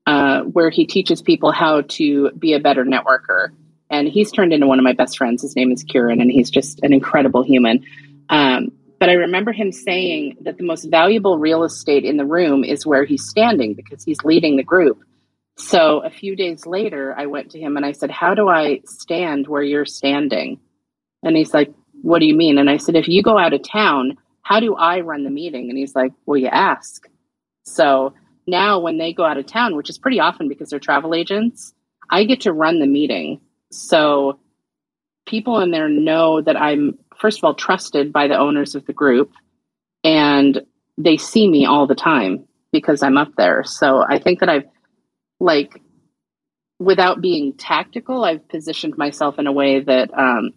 [0.06, 3.50] uh, where he teaches people how to be a better networker.
[3.90, 5.44] And he's turned into one of my best friends.
[5.44, 7.86] His name is Kieran, and he's just an incredible human.
[8.30, 12.64] Um, but I remember him saying that the most valuable real estate in the room
[12.64, 15.04] is where he's standing because he's leading the group.
[15.58, 18.82] So a few days later, I went to him and I said, How do I
[18.86, 20.60] stand where you're standing?
[21.22, 22.58] And he's like, What do you mean?
[22.58, 25.70] And I said, If you go out of town, how do I run the meeting?
[25.70, 27.08] And he's like, Well, you ask.
[27.64, 28.14] So
[28.48, 31.74] now when they go out of town, which is pretty often because they're travel agents,
[32.10, 33.40] I get to run the meeting.
[33.72, 34.40] So
[35.26, 38.94] people in there know that I'm first of all trusted by the owners of the
[38.94, 39.32] group
[40.04, 40.62] and
[40.98, 43.64] they see me all the time because I'm up there.
[43.64, 44.66] So I think that I've
[45.44, 45.82] like
[46.80, 50.52] without being tactical, I've positioned myself in a way that um,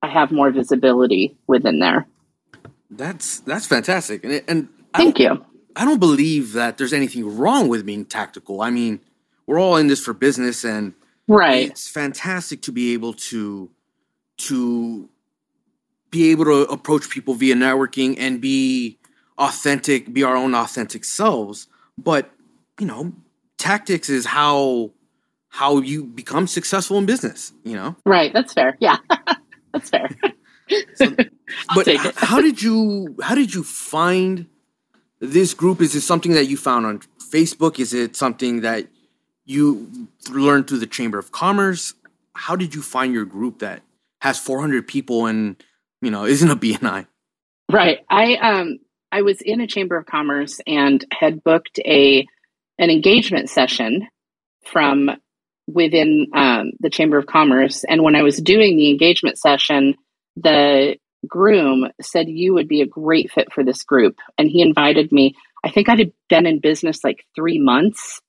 [0.00, 2.06] I have more visibility within there.
[2.88, 5.44] That's that's fantastic, and and thank you.
[5.74, 8.62] I don't believe that there's anything wrong with being tactical.
[8.62, 9.00] I mean,
[9.46, 10.94] we're all in this for business, and
[11.26, 13.68] right, it's fantastic to be able to
[14.38, 15.08] to
[16.10, 18.98] be able to approach people via networking and be
[19.36, 21.66] authentic, be our own authentic selves.
[21.98, 22.30] But
[22.78, 23.12] you know,
[23.58, 24.90] tactics is how
[25.48, 27.52] how you become successful in business.
[27.64, 28.32] You know, right?
[28.32, 28.76] That's fair.
[28.80, 28.96] Yeah,
[29.72, 30.08] that's fair.
[30.94, 31.14] so,
[31.74, 34.46] but how did you how did you find
[35.20, 35.80] this group?
[35.80, 37.00] Is it something that you found on
[37.32, 37.78] Facebook?
[37.78, 38.86] Is it something that
[39.44, 41.94] you learned through the Chamber of Commerce?
[42.34, 43.82] How did you find your group that
[44.20, 45.62] has 400 people and
[46.00, 47.06] you know isn't a BNI.
[47.70, 48.00] Right.
[48.10, 48.78] I um
[49.12, 52.26] I was in a chamber of commerce and had booked a
[52.78, 54.06] an engagement session
[54.64, 55.10] from
[55.66, 59.94] within um, the chamber of commerce and when i was doing the engagement session
[60.36, 65.10] the groom said you would be a great fit for this group and he invited
[65.10, 65.34] me
[65.64, 68.20] i think i had been in business like three months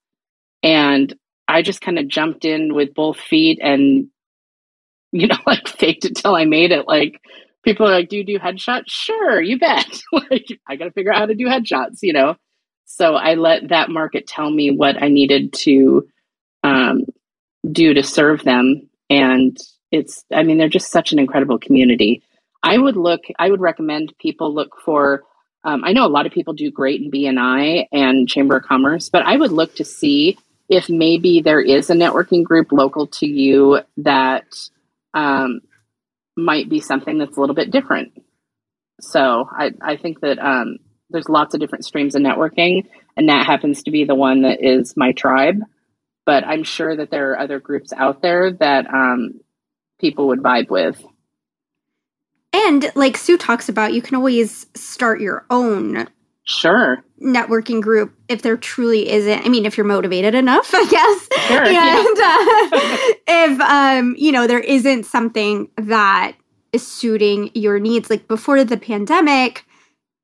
[0.64, 1.14] and
[1.48, 4.08] i just kind of jumped in with both feet and
[5.12, 7.22] you know like faked it till i made it like
[7.68, 10.02] people are like, "Do you do headshots?" Sure, you bet.
[10.14, 12.36] like, I got to figure out how to do headshots, you know.
[12.90, 16.08] So I let that market tell me what I needed to
[16.64, 17.06] um,
[17.70, 19.58] do to serve them, and
[19.92, 20.24] it's.
[20.34, 22.24] I mean, they're just such an incredible community.
[22.64, 23.22] I would look.
[23.38, 25.24] I would recommend people look for.
[25.66, 29.10] Um, I know a lot of people do great in BNI and Chamber of Commerce,
[29.10, 30.38] but I would look to see
[30.70, 34.46] if maybe there is a networking group local to you that
[35.14, 35.60] um,
[36.38, 38.14] might be something that's a little bit different.
[39.02, 40.78] So I, I think that um,
[41.10, 44.64] there's lots of different streams of networking, and that happens to be the one that
[44.64, 45.62] is my tribe.
[46.26, 49.40] But I'm sure that there are other groups out there that um,
[50.00, 51.04] people would vibe with.
[52.54, 56.08] And like Sue talks about, you can always start your own
[56.48, 61.48] sure networking group if there truly isn't i mean if you're motivated enough i guess
[61.48, 62.04] sure, and yeah.
[62.24, 66.38] uh, if um you know there isn't something that
[66.72, 69.66] is suiting your needs like before the pandemic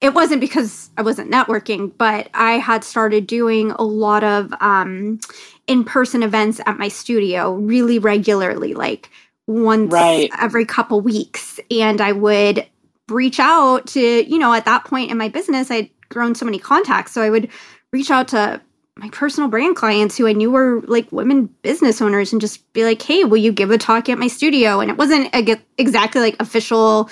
[0.04, 5.20] it wasn't because i wasn't networking but i had started doing a lot of um
[5.68, 9.10] in-person events at my studio really regularly like
[9.48, 10.30] once right.
[10.40, 12.66] every couple weeks and i would
[13.10, 16.60] reach out to you know at that point in my business I'd grown so many
[16.60, 17.12] contacts.
[17.12, 17.50] So I would
[17.92, 18.62] reach out to
[18.96, 22.86] my personal brand clients who I knew were like women business owners and just be
[22.86, 24.80] like, hey, will you give a talk at my studio?
[24.80, 27.10] And it wasn't a, exactly like official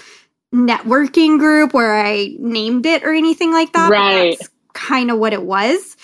[0.53, 3.89] networking group where I named it or anything like that.
[3.89, 4.37] Right.
[4.73, 5.95] kind of what it was.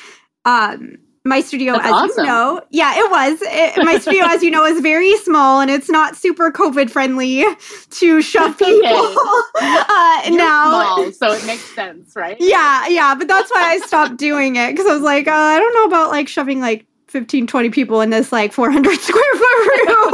[0.46, 2.24] Um, my studio, That's as awesome.
[2.24, 3.40] you know, yeah, it was.
[3.42, 7.44] It, my studio, as you know, is very small and it's not super COVID friendly
[7.90, 8.88] to shove people
[9.62, 10.96] uh, now.
[10.96, 12.38] Small, so it makes sense, right?
[12.40, 15.60] Yeah, yeah, but that's why I stopped doing it because I was like, uh, I
[15.60, 19.88] don't know about like shoving like 15 20 people in this like 400 square foot
[19.88, 20.14] room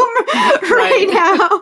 [0.72, 1.10] right.
[1.12, 1.62] now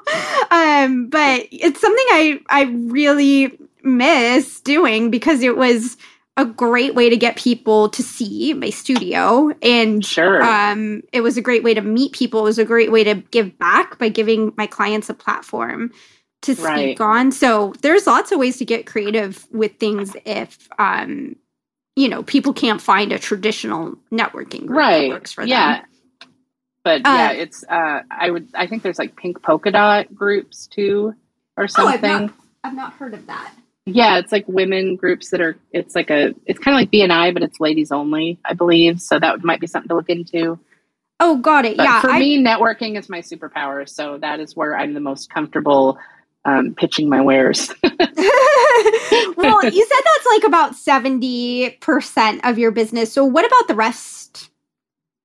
[0.51, 5.97] um but it's something i i really miss doing because it was
[6.38, 10.41] a great way to get people to see my studio and Sure.
[10.41, 13.15] um, it was a great way to meet people it was a great way to
[13.15, 15.91] give back by giving my clients a platform
[16.43, 17.01] to speak Right.
[17.01, 21.36] on so there's lots of ways to get creative with things if um,
[21.96, 25.10] you know people can't find a traditional networking group that right.
[25.10, 25.80] works for yeah.
[25.82, 25.86] them
[26.84, 30.68] But Uh, yeah, it's uh I would I think there's like pink polka dot groups
[30.68, 31.14] too
[31.58, 32.12] or oh something.
[32.12, 32.34] I've not,
[32.64, 33.54] I've not heard of that
[33.86, 35.58] Yeah, it's like women groups that are.
[35.72, 36.36] It's like a.
[36.46, 39.02] It's kind of like BNI, but it's ladies only, I believe.
[39.02, 40.60] So that might be something to look into.
[41.20, 43.89] oh got it But yeah for I, me, networking is my superpower.
[43.89, 45.98] So that is where I'm the most comfortable
[46.46, 47.70] um, pitching my wares.
[47.84, 47.94] well,
[49.64, 53.14] you said that's like about 70% of your business.
[53.14, 54.50] So what about the rest?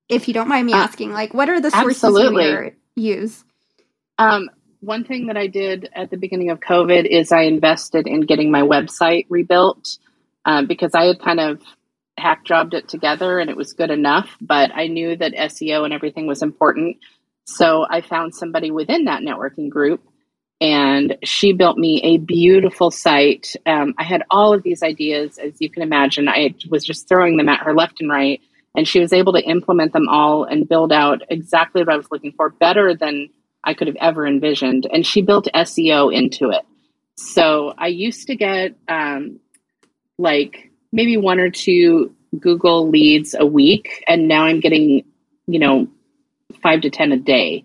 [0.08, 2.74] If you don't mind me Uh, asking, like what are the sources absolutely.
[2.94, 3.44] you use?
[4.18, 4.48] um,
[4.80, 8.50] one thing that I did at the beginning of COVID is I invested in getting
[8.50, 9.98] my website rebuilt
[10.44, 11.60] um, because I had kind of
[12.18, 15.92] hack jobbed it together and it was good enough, but I knew that SEO and
[15.92, 16.98] everything was important.
[17.46, 20.02] So I found somebody within that networking group
[20.60, 23.54] and she built me a beautiful site.
[23.66, 26.28] Um, I had all of these ideas, as you can imagine.
[26.28, 28.40] I was just throwing them at her left and right,
[28.74, 32.10] and she was able to implement them all and build out exactly what I was
[32.10, 33.28] looking for, better than
[33.64, 34.86] I could have ever envisioned.
[34.90, 36.64] And she built SEO into it.
[37.16, 39.40] So I used to get um,
[40.18, 45.04] like maybe one or two Google leads a week, and now I'm getting,
[45.46, 45.88] you know,
[46.62, 47.64] five to 10 a day.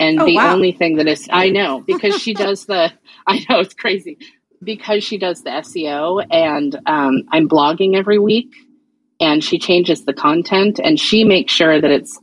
[0.00, 0.54] And Oh, the wow.
[0.54, 2.92] only thing that is, I know, because she does the,
[3.26, 4.18] I know it's crazy,
[4.62, 8.52] because she does the SEO and um, I'm blogging every week
[9.20, 12.18] and she changes the content and she makes sure that it's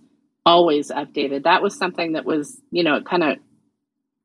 [0.46, 1.44] always updated.
[1.44, 3.38] That was something that was, you know, it kind of,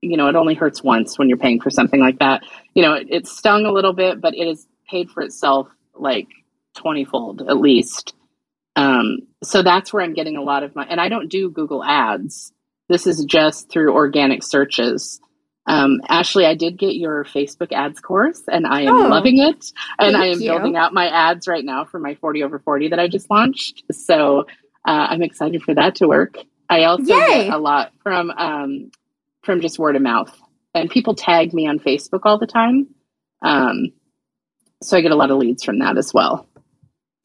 [0.01, 2.43] you know, it only hurts once when you're paying for something like that.
[2.75, 6.29] You know, it, it stung a little bit, but it has paid for itself like
[6.77, 8.15] 20 fold at least.
[8.77, 11.85] Um, so that's where I'm getting a lot of my, and I don't do Google
[11.85, 12.53] ads.
[12.89, 15.21] This is just through organic searches.
[15.67, 19.73] Um, Ashleigh, I did get your Facebook ads course and I am Oh, loving it.
[19.99, 20.51] And I am you.
[20.51, 23.83] building out my ads right now for my 40 over 40 that I just launched.
[23.91, 24.41] So
[24.87, 26.37] uh, I'm excited for that to work.
[26.69, 27.45] I also Yay.
[27.47, 28.91] get a lot from um,
[29.43, 30.35] from just word of mouth,
[30.75, 32.89] and people tag me on Facebook all the time.
[33.43, 33.93] Um,
[34.83, 36.47] so I get a lot of leads from that as well.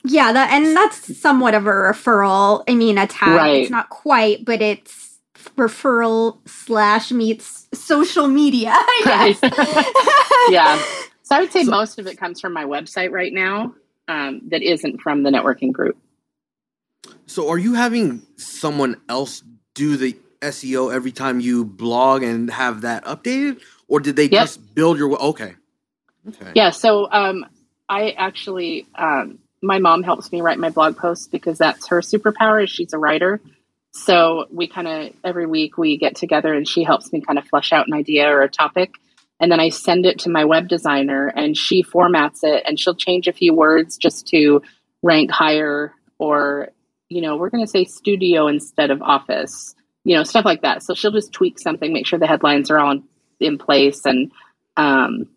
[0.03, 2.63] Yeah, that and that's somewhat of a referral.
[2.67, 3.35] I mean, a tag.
[3.35, 3.61] Right.
[3.63, 5.08] It's not quite, but it's
[5.57, 8.71] referral slash meets social media.
[8.73, 9.01] I
[9.41, 9.41] guess.
[10.51, 10.81] Yeah.
[11.23, 13.73] So I would say most of it comes from my website right now.
[14.07, 15.95] Um, that isn't from the networking group.
[17.27, 19.43] So, are you having someone else
[19.75, 24.41] do the SEO every time you blog and have that updated, or did they Yep.
[24.41, 25.15] just build your?
[25.21, 25.53] Okay,
[26.29, 27.45] okay, Yeah, so um,
[27.87, 32.63] I actually, um, my mom helps me write my blog posts because that's her superpower.
[32.63, 33.39] is She's a writer,
[33.91, 37.45] so we kind of every week we get together and she helps me kind of
[37.47, 38.91] flesh out an idea or a topic,
[39.39, 42.95] and then I send it to my web designer and she formats it and she'll
[42.95, 44.61] change a few words just to
[45.01, 46.69] rank higher or
[47.09, 50.83] you know we're going to say studio instead of office, you know stuff like that.
[50.83, 53.03] So she'll just tweak something, make sure the headlines are all in,
[53.39, 54.31] in place and.
[54.77, 55.27] Um,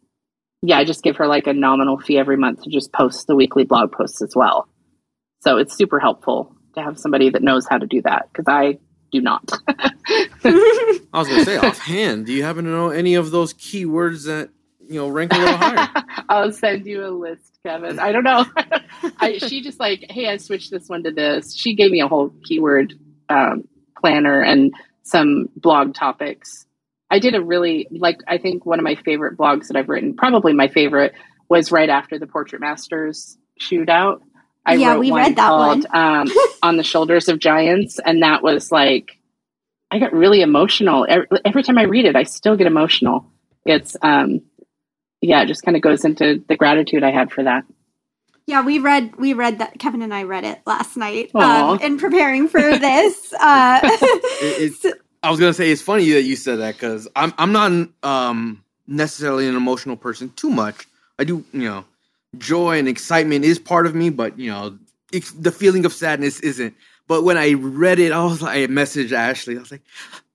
[0.64, 3.34] yeah, I just give her like a nominal fee every month to just post the
[3.34, 4.68] weekly blog posts as well.
[5.40, 8.78] So it's super helpful to have somebody that knows how to do that because I
[9.12, 9.44] do not.
[9.68, 12.26] I was gonna say offhand.
[12.26, 14.50] Do you happen to know any of those keywords that
[14.88, 15.88] you know rank a little higher?
[16.28, 17.98] I'll send you a list, Kevin.
[17.98, 18.44] I don't know.
[19.20, 21.54] I, she just like, hey, I switched this one to this.
[21.54, 22.94] She gave me a whole keyword
[23.28, 23.68] um,
[24.00, 26.66] planner and some blog topics.
[27.10, 28.20] I did a really like.
[28.26, 31.12] I think one of my favorite blogs that I've written, probably my favorite,
[31.50, 34.22] was right after the Portrait Masters shootout.
[34.64, 36.28] I Yeah, wrote we one read that called um,
[36.62, 39.18] "On the Shoulders of Giants," and that was like,
[39.90, 42.16] I got really emotional every, every time I read it.
[42.16, 43.26] I still get emotional.
[43.66, 44.42] It's um,
[45.20, 47.64] yeah, it just kind of goes into the gratitude I had for that.
[48.46, 51.98] Yeah, we read we read that Kevin and I read it last night um, in
[51.98, 53.32] preparing for this.
[53.34, 54.92] Uh, It- it's-
[55.24, 58.64] I was gonna say it's funny that you said that because I'm I'm not um
[58.88, 60.88] necessarily an emotional person too much.
[61.18, 61.84] I do you know
[62.38, 64.78] joy and excitement is part of me, but you know
[65.12, 66.74] it's, the feeling of sadness isn't.
[67.06, 69.56] But when I read it, I was like, I messaged Ashleigh.
[69.56, 69.82] I was like,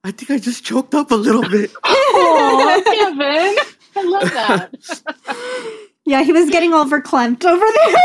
[0.04, 1.72] I think I just choked up a little bit.
[2.20, 3.56] Oh, Kevin,
[3.96, 5.88] I love that.
[6.06, 7.94] yeah, he was getting all verklempt over there.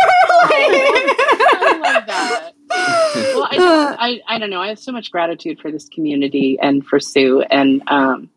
[1.56, 2.52] I love that.
[2.70, 4.62] Well, I, just, I I don't know.
[4.62, 8.30] I have so much gratitude for this community and for Sue, and um,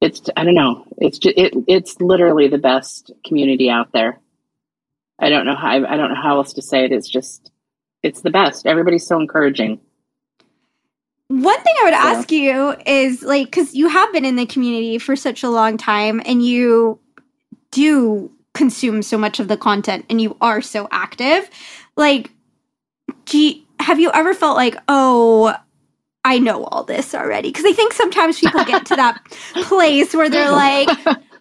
[0.00, 0.86] it's I don't know.
[0.98, 4.20] It's just, it it's literally the best community out there.
[5.20, 6.92] I don't know how I don't know how else to say it.
[6.92, 7.50] It's just
[8.02, 8.66] it's the best.
[8.66, 9.80] Everybody's so encouraging.
[11.28, 14.98] One thing I would ask you is like because you have been in the community
[14.98, 16.98] for such a long time and you
[17.70, 21.48] do consume so much of the content and you are so active.
[21.96, 22.30] Like,
[23.30, 25.54] you, have you ever felt like, oh,
[26.24, 27.48] I know all this already?
[27.48, 29.24] Because I think sometimes people get to that
[29.64, 30.88] place where they're like,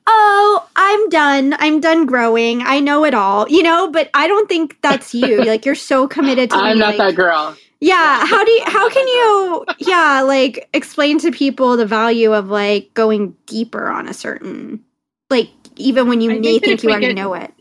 [0.07, 1.55] oh, I'm done.
[1.59, 2.61] I'm done growing.
[2.61, 5.43] I know it all, you know, but I don't think that's you.
[5.45, 7.55] Like, you're so committed to I'm not like, that girl.
[7.79, 12.49] yeah how do you how can you yeah like explain to people the value of
[12.49, 14.83] like going deeper on a certain
[15.29, 17.53] like even when you I think may that think you already get- know it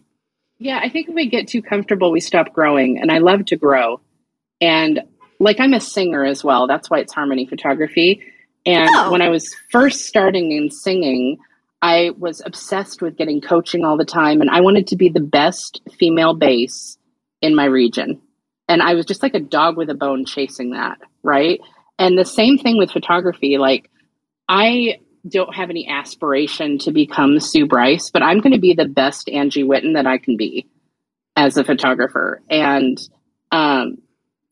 [0.58, 2.98] Yeah, I think if we get too comfortable, we stop growing.
[2.98, 4.00] And I love to grow.
[4.60, 5.02] And
[5.38, 6.66] like I'm a singer as well.
[6.66, 8.20] That's why it's harmony photography.
[8.66, 9.12] And Oh.
[9.12, 11.38] when I was first starting in singing,
[11.80, 14.40] I was obsessed with getting coaching all the time.
[14.40, 16.98] And I wanted to be the best female bass
[17.40, 18.20] in my region.
[18.68, 20.98] And I was just like a dog with a bone chasing that.
[21.22, 21.60] Right.
[21.98, 23.58] And the same thing with photography.
[23.58, 23.90] Like,
[24.48, 24.98] I
[25.28, 29.28] don't have any aspiration to become Sue Bryce, but I'm going to be the best
[29.28, 30.68] Angie Whitten that I can be
[31.36, 32.40] as a photographer.
[32.48, 32.98] And
[33.50, 33.98] um,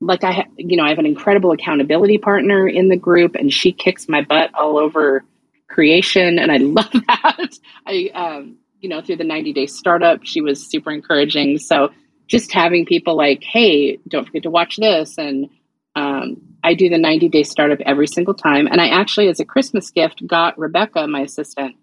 [0.01, 3.53] like I, ha- you know, I have an incredible accountability partner in the group, and
[3.53, 5.25] she kicks my butt all over
[5.69, 7.51] creation, and I love that.
[7.87, 11.59] I, um, you know, through the 90 day startup, she was super encouraging.
[11.59, 11.91] So
[12.27, 15.49] just having people like, hey, don't forget to watch this, and
[15.95, 18.67] um, I do the 90 day startup every single time.
[18.67, 21.77] And I actually, as a Christmas gift, got Rebecca, my assistant,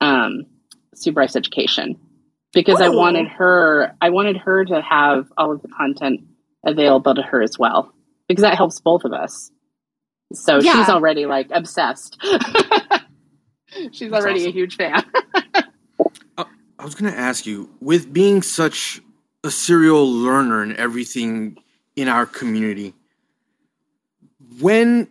[0.00, 0.46] um,
[0.94, 1.96] Sue Education
[2.52, 6.22] because I wanted her, I wanted her to have all of the content
[6.66, 7.92] available to her as well
[8.28, 9.50] because that helps both of us.
[10.32, 10.72] So Yeah.
[10.72, 12.20] she's already like obsessed.
[13.92, 14.50] she's That's already awesome.
[14.50, 15.04] a huge fan.
[16.38, 16.44] Uh,
[16.78, 19.02] I was gonna ask you, with being such
[19.44, 21.58] a serial learner and everything
[21.96, 22.94] in our community,
[24.60, 25.08] when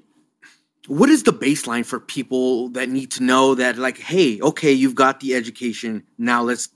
[0.87, 4.95] what is the baseline for people that need to know that like, hey, okay, you've
[4.95, 6.69] got the education, now let's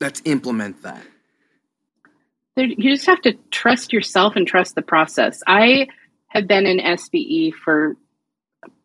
[0.00, 1.02] let's implement that.
[2.56, 5.42] you just have to trust yourself and trust the process.
[5.46, 5.88] I
[6.28, 7.96] have been in SBE for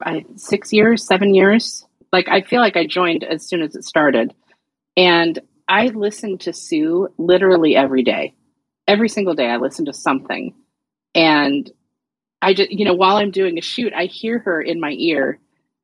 [0.02, 1.85] I, six years, seven years.
[2.12, 4.34] Like I feel like I joined as soon as it started,
[4.97, 8.34] and I listen to Sue literally every day.
[8.88, 10.53] Every single day, I listen to something,
[11.14, 11.70] and
[12.41, 15.39] I just you know while I'm doing a shoot, I hear her in my ear,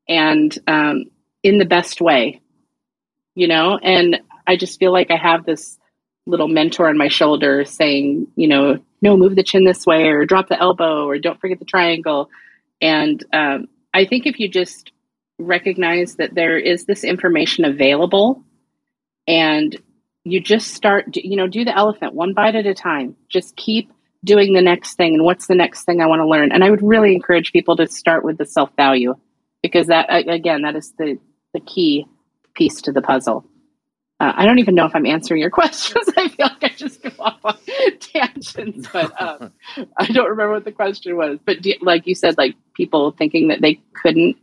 [0.07, 1.05] and um,
[1.43, 2.41] in the best way,
[3.35, 5.77] you know, and I just feel like I have this
[6.25, 10.25] little mentor on my shoulder saying, you know, no, move the chin this way or
[10.25, 12.29] drop the elbow or don't forget the triangle.
[12.81, 14.90] And um, I think if you just
[15.41, 18.43] recognize that there is this information available
[19.27, 19.77] and
[20.23, 23.91] you just start, you know, do the elephant one bite at a time, just keep
[24.23, 26.51] doing the next thing and what's the next thing I want to learn.
[26.51, 29.15] And I would really encourage people to start with the self value
[29.63, 31.17] because that, again, that is the,
[31.53, 32.05] the key
[32.53, 33.45] piece to the puzzle.
[34.19, 36.07] Uh, I don't even know if I'm answering your questions.
[36.15, 37.57] I feel like I just go off on
[37.99, 39.51] tangents, but um,
[39.97, 41.39] I don't remember what the question was.
[41.43, 44.37] But do, like you said, like people thinking that they couldn't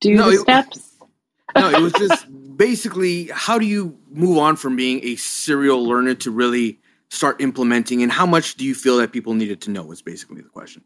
[0.00, 0.86] do No, the it- steps.
[1.56, 2.26] No, it was just
[2.56, 6.78] basically how do you move on from being a serial learner to really
[7.08, 10.42] start implementing and how much do you feel that people needed to know was basically
[10.42, 10.84] the question.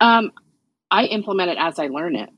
[0.00, 0.30] Um,
[0.90, 2.28] I implement it as I learn it.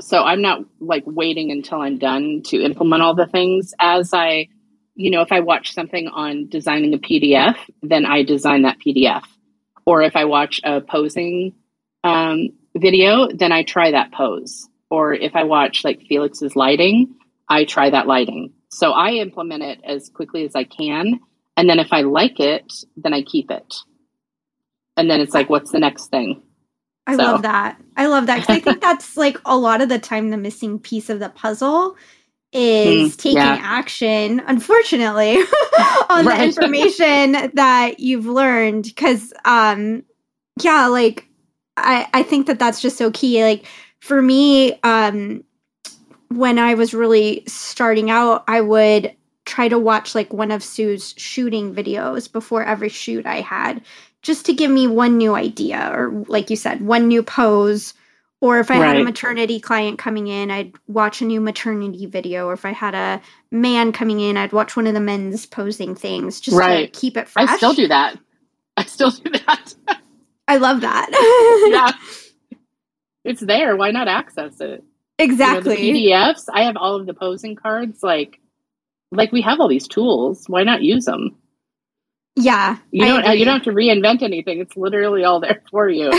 [0.00, 3.74] So I'm not like waiting until I'm done to implement all the things.
[3.80, 4.46] As I,
[4.94, 9.24] you know, if I watch something on designing a PDF, then I design that PDF.
[9.84, 11.54] Or if I watch a posing
[12.04, 14.68] um, video, then I try that pose.
[14.94, 17.14] Or if I watch like Felix's lighting,
[17.48, 18.52] I try that lighting.
[18.70, 21.18] So I implement it as quickly as I can.
[21.56, 23.74] And then if I like it, then I keep it.
[24.96, 26.42] And then it's like, what's the next thing?
[27.06, 27.80] I So- love that.
[27.96, 30.78] I love that because I think that's like a lot of the time the missing
[30.78, 31.96] piece of the puzzle
[32.52, 33.58] is Mm, taking yeah.
[33.60, 35.36] action, unfortunately,
[36.08, 36.38] on Right.
[36.38, 38.84] the information that you've learned.
[38.84, 40.04] Because, um,
[40.62, 41.26] yeah, like
[41.76, 43.42] I, I think that that's just so key.
[43.42, 43.64] Like
[44.04, 45.42] for me, um,
[46.28, 49.14] when I was really starting out, I would
[49.46, 53.80] try to watch like one of Sue's shooting videos before every shoot I had
[54.20, 57.94] just to give me one new idea or like you said one new pose
[58.40, 62.46] or if i had a maternity client coming in i'd watch a new maternity video
[62.46, 65.94] or if i had a man coming in i'd watch one of the men's posing
[65.94, 66.90] things just Right.
[66.90, 68.18] to keep it fresh I still do that.
[68.78, 69.74] I still do that.
[70.48, 71.10] i love that
[71.70, 71.92] yeah.
[73.24, 73.76] It's there.
[73.76, 74.84] Why not access it?
[75.18, 78.02] You know, exactly the PDFs, I have all of the posing cards.
[78.02, 78.40] Like,
[79.12, 80.44] like we have all these tools.
[80.48, 81.36] Why not use them?
[82.36, 82.78] Yeah.
[82.90, 84.58] You don't you don't have to reinvent anything.
[84.58, 86.10] It's literally all there for you.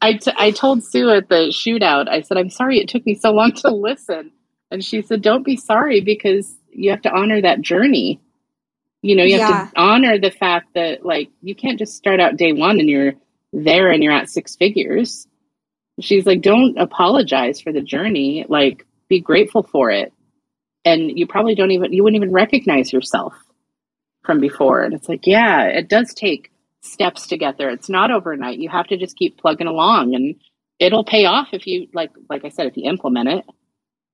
[0.00, 3.14] I, t- I told Sue at the shootout, I said, I'm sorry it took me
[3.14, 4.32] so long to listen.
[4.70, 8.20] And she said, Don't be sorry because you have to honor that journey.
[9.02, 9.66] You know, you have Yeah.
[9.74, 13.14] to honor the fact that like you can't just start out day one and you're
[13.52, 15.26] there and you're at six figures.
[16.00, 18.46] She's like, Don't apologize for the journey.
[18.48, 20.12] Like, be grateful for it.
[20.84, 23.34] And you probably don't even you wouldn't even recognize yourself
[24.24, 24.82] from before.
[24.82, 27.70] And it's like, yeah, it does take steps to get there.
[27.70, 28.58] It's not overnight.
[28.58, 30.34] You have to just keep plugging along and
[30.78, 33.44] it'll pay off if you like like I said, if you implement it.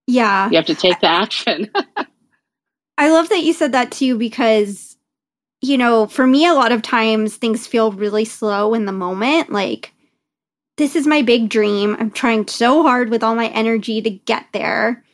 [0.07, 0.51] yeah.
[0.51, 1.71] You have to take the action.
[2.99, 4.97] I love that you said that too because,
[5.63, 9.53] you know, for me, a lot of times things feel really slow in the moment.
[9.53, 9.95] Like,
[10.79, 11.97] this is my big dream.
[11.99, 15.05] I'm trying so hard with all my energy to get there.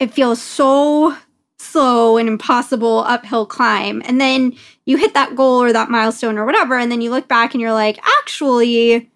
[0.00, 1.14] It feels so
[1.58, 4.02] slow and impossible uphill climb.
[4.06, 4.56] And then
[4.86, 6.76] you hit that goal or that milestone or whatever.
[6.76, 9.10] And then you look back and you're like, actually,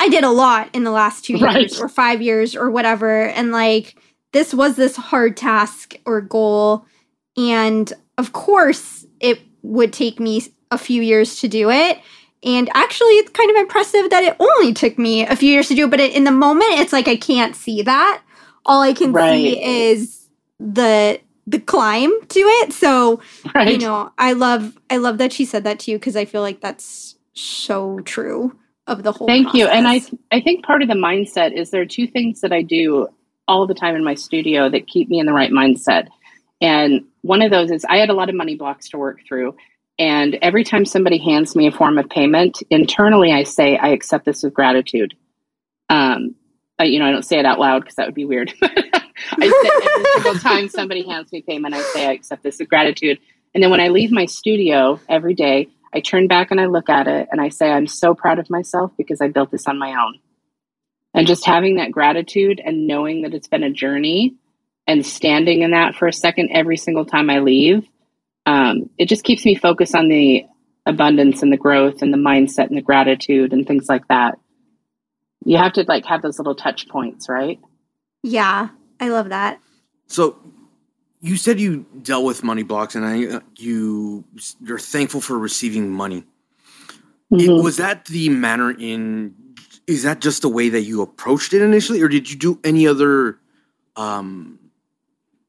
[0.00, 1.60] I did a lot in the last two Right.
[1.60, 3.22] years or five years or whatever.
[3.28, 3.96] And like,
[4.32, 6.84] this was this hard task or goal.
[7.36, 10.42] And of course, it would take me
[10.72, 12.00] a few years to do it.
[12.46, 15.76] And actually, it's kind of impressive that it only took me a few years to
[15.76, 15.88] do.
[15.88, 18.22] But it, in the moment, it's like I can't see that.
[18.66, 19.30] All I can Right.
[19.30, 20.28] see is
[20.60, 22.72] the the climb to it.
[22.72, 23.20] So
[23.54, 23.68] right.
[23.72, 26.42] you know, I love I love that she said that to you because I feel
[26.42, 29.28] like that's so true of the whole.
[29.28, 29.66] Thank you.
[29.68, 30.14] And I process.
[30.32, 33.08] I think part of the mindset is there are two things that I do
[33.48, 36.08] all the time in my studio that keep me in the right mindset.
[36.60, 39.56] And one of those is I had a lot of money blocks to work through.
[39.98, 44.24] And every time somebody hands me a form of payment, internally I say, I accept
[44.24, 45.14] this with gratitude.
[45.88, 46.34] Um,
[46.78, 48.52] I, you know, I don't say it out loud because that would be weird.
[48.62, 52.68] I say every single time somebody hands me payment, I say, I accept this with
[52.68, 53.18] gratitude.
[53.54, 56.90] And then when I leave my studio every day, I turn back and I look
[56.90, 59.78] at it and I say, I'm so proud of myself because I built this on
[59.78, 60.18] my own.
[61.14, 64.34] And just having that gratitude and knowing that it's been a journey
[64.86, 67.88] and standing in that for a second every single time I leave,
[68.46, 70.46] um, it just keeps me focused on the
[70.86, 74.38] abundance and the growth and the mindset and the gratitude and things like that.
[75.44, 77.58] You have to like have those little touch points, right?
[78.22, 78.68] yeah,
[78.98, 79.60] I love that.
[80.08, 80.36] So
[81.20, 84.24] you said you dealt with money blocks, and I you
[84.60, 86.24] you're thankful for receiving money.
[87.32, 87.62] It- Mhm.
[87.62, 89.34] was that the manner in?
[89.86, 92.86] Is that just the way that you approached it initially, or did you do any
[92.88, 93.38] other,
[93.96, 94.58] um,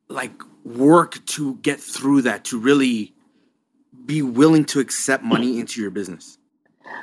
[0.09, 0.33] like
[0.75, 3.13] work to get through that to really
[4.05, 6.37] be willing to accept money into your business?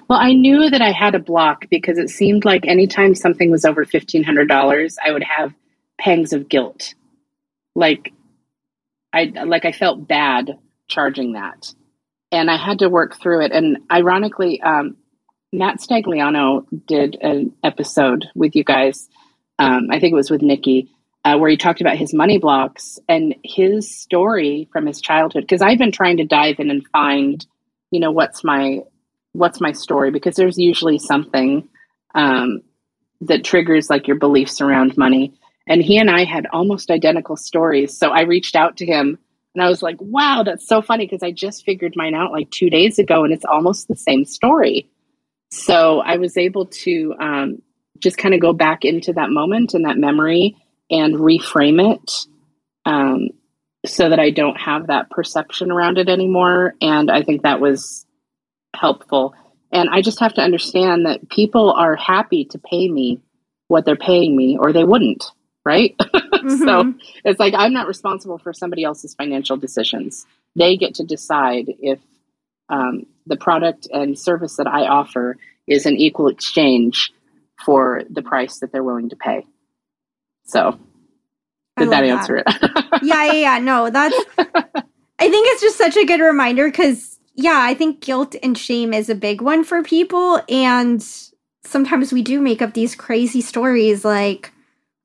[0.09, 3.65] Well, I knew that I had a block because it seemed like anytime something was
[3.65, 5.55] over $1500, I would have
[5.99, 6.95] pangs of guilt.
[7.75, 8.13] Like
[9.13, 10.59] I like I felt bad
[10.89, 11.73] charging that.
[12.33, 14.97] And I had to work through it and ironically um
[15.53, 19.09] Matt Stagliano did an episode with you guys.
[19.59, 20.91] Um, I think it was with Nikki,
[21.25, 25.45] uh, where he talked about his money blocks and his story from his childhood.
[25.45, 27.45] Because I've been trying to dive in and find,
[27.91, 28.81] you know, what's my
[29.35, 31.69] what's my story because there's usually something
[32.15, 32.63] um,
[33.21, 35.35] that triggers like your beliefs around money
[35.67, 39.19] and he and i had almost identical stories so i reached out to him
[39.55, 42.49] and i was like wow that's so funny because i just figured mine out like
[42.51, 44.89] two days ago and it's almost the same story
[45.51, 47.61] so i was able to um,
[47.99, 50.57] just kind of go back into that moment and that memory
[50.91, 52.13] and reframe it
[52.87, 53.29] um,
[53.87, 58.03] so that i don't have that perception around it anymore and i think that was
[58.77, 59.35] helpful.
[59.73, 63.21] And I just have to understand that people are happy to pay me
[63.69, 65.25] what they're paying me, or they wouldn't,
[65.65, 65.95] right?
[66.01, 67.01] so Mhm.
[67.25, 70.27] it's like I'm not responsible for somebody else's financial decisions.
[70.57, 72.01] They get to decide if
[72.69, 77.13] um, the product and service that I offer is an equal exchange
[77.65, 79.47] for the price that they're willing to pay.
[80.45, 80.79] So,
[81.79, 82.47] did that answer it?
[83.03, 83.59] yeah, yeah, yeah.
[83.59, 84.15] No, that's.
[85.19, 88.93] I think it's just such a good reminder because, yeah, I think guilt and shame
[88.93, 90.41] is a big one for people.
[90.49, 91.03] And
[91.65, 94.53] sometimes we do make up these crazy stories like,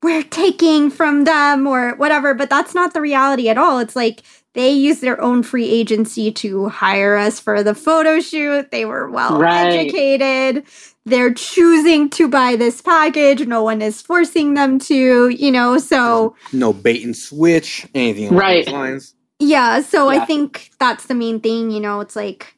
[0.02, 3.78] we're taking from them or whatever, but that's not the reality at all.
[3.78, 4.22] It's like
[4.54, 8.70] they use their own free agency to hire us for the photo shoot.
[8.70, 9.72] They were well Right.
[9.78, 10.64] educated.
[11.06, 13.46] They're choosing to buy this package.
[13.46, 16.36] No one is forcing them to, you know, so.
[16.52, 18.64] No bait and switch, anything along Right.
[18.66, 19.14] those lines.
[19.38, 22.54] Yeah, so I think that's the main thing, you know, it's like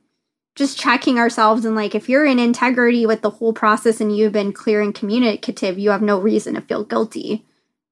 [0.57, 4.33] just checking ourselves and like if you're in integrity with the whole process and you've
[4.33, 7.45] been clear and communicative, you have no reason to feel guilty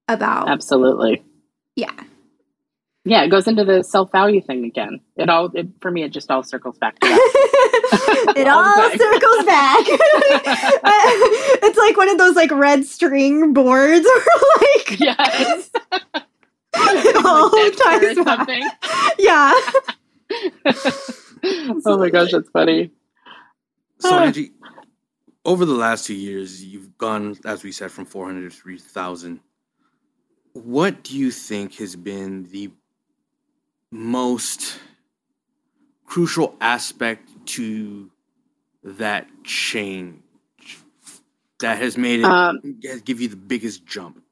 [0.09, 1.22] about Absolutely.
[1.76, 1.92] yeah.
[3.05, 5.01] Yeah, it goes into the self value thing again.
[5.16, 8.34] It all it, for me, it just all circles back to that.
[8.36, 9.84] it all, all circles back.
[11.62, 14.16] it's like one of those like red string boards, or
[14.61, 15.70] like yes,
[17.24, 18.68] all like ties something.
[19.18, 19.53] Yeah.
[21.86, 22.90] oh my gosh, that's funny.
[23.98, 24.53] So Angie,
[25.46, 29.40] over the last two years, you've gone, as we said, from 400 to 3,000.
[30.53, 32.70] What do you think has been the
[33.91, 34.78] most
[36.07, 38.11] crucial aspect to
[38.82, 40.18] that change
[41.61, 42.59] that has made it um,
[43.05, 44.22] give you the biggest jump?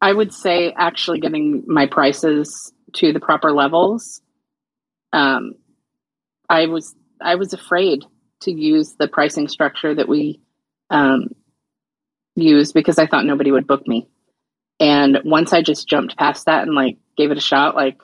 [0.00, 4.20] I would say actually getting my prices to the proper levels.
[5.12, 5.54] Um,
[6.48, 8.04] I was I was afraid
[8.42, 10.40] to use the pricing structure that we
[10.90, 11.28] um,
[12.36, 14.08] use because I thought nobody would book me.
[14.78, 17.98] And once I just jumped past that and like gave it a shot, like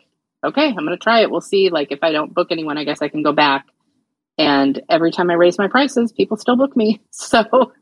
[0.44, 1.30] okay, I'm going to try it.
[1.30, 1.70] We'll see.
[1.70, 3.66] Like, if I don't book anyone, I guess I can go back.
[4.36, 7.00] And every time I raise my prices, people still book me.
[7.10, 7.72] So,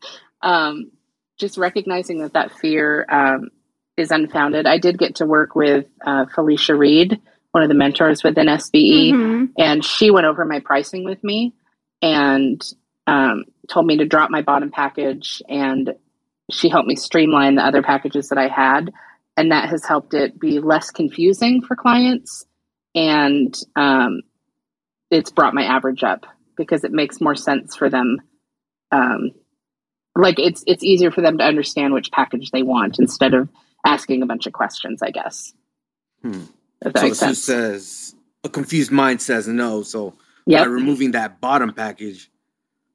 [0.43, 0.91] um,
[1.39, 3.51] just recognizing that that fear um,
[3.97, 4.67] is unfounded.
[4.67, 7.21] I did get to work with uh, Felicia Reed,
[7.53, 9.45] one of the mentors within SBE, mm-hmm.
[9.59, 11.55] and she went over my pricing with me
[12.01, 12.63] and
[13.07, 15.43] um, told me to drop my bottom package.
[15.49, 15.95] And
[16.51, 18.93] she helped me streamline the other packages that I had.
[19.37, 22.45] And that has helped it be less confusing for clients
[22.95, 24.23] and um,
[25.11, 26.27] it's brought my average up
[26.57, 28.19] because it makes more sense for them.
[28.91, 29.33] Um,
[30.15, 33.49] like it's it's easier for them to understand which package they want instead of
[33.85, 35.03] asking a bunch of questions.
[35.03, 35.55] I guess.
[36.23, 36.45] Hmm.
[36.85, 37.43] If that so makes sense.
[37.43, 38.15] says
[38.45, 39.83] a confused mind says no.
[39.83, 40.15] So
[40.47, 40.65] yep.
[40.65, 42.31] by removing that bottom package,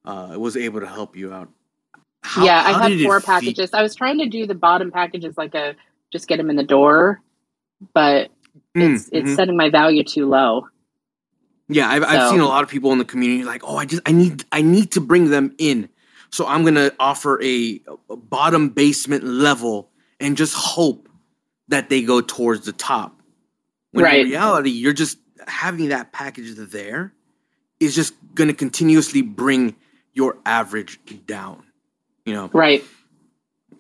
[0.06, 1.50] uh, it was able to help you out.
[2.24, 3.74] How, yeah, I had four packages.
[3.74, 5.76] I was trying to do the bottom packages like a
[6.12, 7.22] just get them in the door,
[7.94, 8.30] but
[8.78, 9.36] Mm, it's it's mm-hmm.
[9.36, 10.68] setting my value too low.
[11.70, 12.10] Yeah, I've, so.
[12.10, 14.46] I've seen a lot of people in the community like, oh, I just I need
[14.52, 15.90] I need to bring them in,
[16.32, 21.10] so I'm gonna offer a, a bottom basement level and just hope
[21.68, 23.22] that they go towards the top.
[23.92, 24.22] When right.
[24.22, 25.18] in reality, you're just
[25.48, 27.14] having that package there
[27.80, 29.76] is just gonna continuously bring
[30.14, 31.64] your average down.
[32.26, 32.84] You know, right.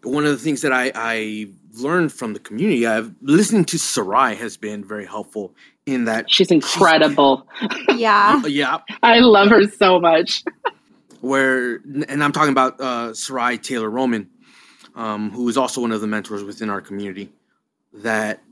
[0.04, 1.50] One of the things that I I
[1.82, 2.86] learned from the community.
[2.86, 5.54] I've listening to Sarai has been very helpful
[5.86, 7.48] in that she's incredible.
[7.60, 7.70] She's,
[8.00, 10.44] yeah, yeah, I love her so much.
[11.22, 11.76] Where
[12.08, 14.30] and I'm talking about uh, Sarai Taylor Roman,
[14.96, 17.32] um, who is also one of the mentors within our community.
[17.94, 18.44] That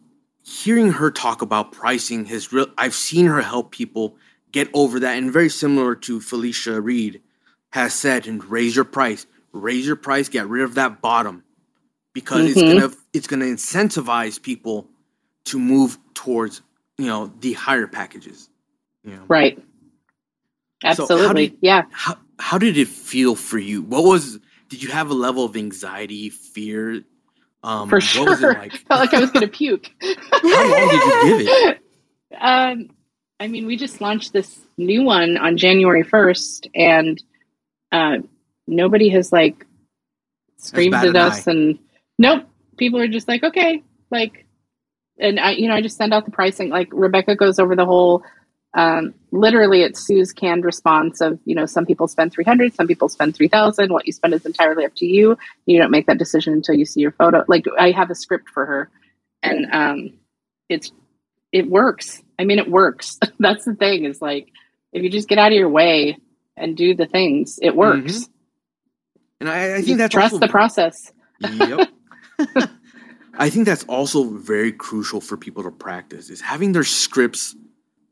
[0.44, 2.68] hearing her talk about pricing has real.
[2.78, 4.16] I've seen her help people
[4.52, 7.22] get over that, and very similar to Felicia Reed
[7.70, 11.44] has said, and raise your price, raise your price, get rid of that bottom
[12.16, 12.60] because mm-hmm.
[12.60, 14.88] it's gonna it's gonna incentivize people
[15.44, 16.62] to move towards
[16.98, 18.50] you know the higher packages.
[19.04, 19.24] You know?
[19.28, 19.62] Right.
[20.84, 21.18] Absolutely.
[21.18, 21.84] So how did, yeah.
[21.92, 23.84] How how did it feel for you?
[23.84, 24.40] What was
[24.70, 27.04] did you have a level of anxiety, fear?
[27.64, 28.54] Um, for sure.
[28.54, 28.72] Like?
[28.88, 29.92] Felt like I was gonna puke.
[30.02, 31.80] how long did you give it?
[32.38, 32.90] Um,
[33.40, 37.22] I mean, we just launched this new one on January first, and
[37.94, 38.18] uh,
[38.68, 39.66] nobody has like
[40.58, 41.80] screamed at us and
[42.18, 42.46] Nope.
[42.78, 44.46] People are just like, okay, like,
[45.18, 46.70] and I, you know, I just send out the pricing.
[46.70, 48.24] Like Rebecca goes over the whole,
[48.74, 53.08] um, literally it's Sue's canned response of, you know, some people spend 300, some people
[53.08, 53.92] spend 3000.
[53.92, 55.38] What you spend is entirely up to you.
[55.66, 57.46] You don't make that decision until you see your photo.
[57.48, 58.92] Like I have a script for her
[59.42, 60.14] and, um,
[60.68, 60.92] it's,
[61.54, 62.22] it works.
[62.38, 63.18] I mean, it works.
[63.40, 64.50] That's the thing is like,
[64.92, 66.18] if you just get out of your way
[66.58, 68.14] and do the things, it works.
[68.14, 68.32] Mm-hmm.
[69.42, 71.12] And I, I think that's trust the process.
[71.42, 71.90] Yep.
[73.38, 77.56] I think that's also very crucial for people to practice is having their scripts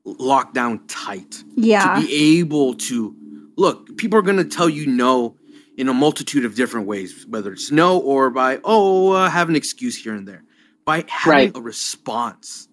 [0.06, 1.44] locked down tight.
[1.56, 1.96] Yeah.
[1.96, 3.16] To be able to
[3.56, 5.38] look, people are going to tell you no
[5.78, 9.56] in a multitude of different ways, whether it's no or by, oh, uh, have an
[9.56, 10.44] excuse here and there.
[10.86, 11.58] By having right.
[11.58, 12.68] a response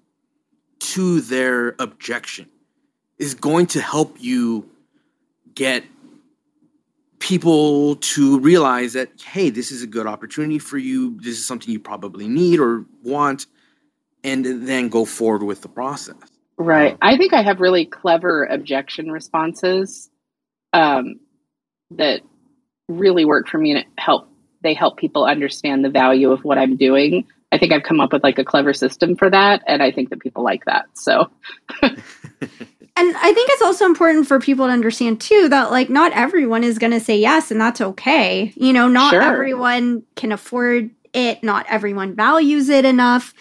[0.80, 2.50] to their objection
[3.18, 4.68] is going to help you
[5.54, 5.84] get
[7.20, 11.16] people to realize that hey this is a good opportunity for you.
[11.20, 13.46] This is something you probably need or want
[14.24, 16.16] and then go forward with the process.
[16.58, 16.96] Right.
[17.00, 20.10] I think i have really clever objection responses
[20.72, 21.20] um,
[21.92, 22.22] that
[22.88, 24.28] really work for me and it help
[24.62, 27.26] they help people understand the value of what i'm doing.
[27.52, 30.10] I think i've come up with like a clever system for that and i think
[30.10, 31.30] that people like that so
[33.00, 36.64] and I think it's also important for people to understand too that like not everyone
[36.64, 38.52] is going to say yes and that's okay.
[38.56, 39.22] You know, not sure.
[39.22, 43.32] everyone can afford it, not everyone values it enough.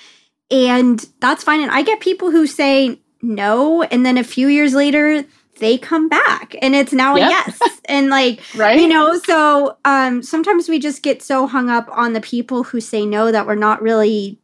[0.49, 1.61] and that's fine.
[1.61, 5.25] And I get people who say no, and then a few years later,
[5.59, 7.27] they come back and it's now yep.
[7.27, 11.69] a yes and like right you know so um sometimes we just get so hung
[11.69, 14.39] up on the people who say no that we're not really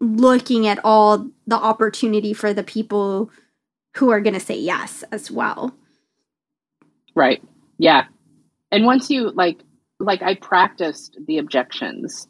[0.00, 3.30] looking at all the opportunity for the people
[3.96, 5.74] who are going to say yes as well.
[7.14, 7.42] Right.
[7.78, 8.04] Yeah.
[8.70, 9.60] And once you like
[9.98, 12.28] like i practiced the objections.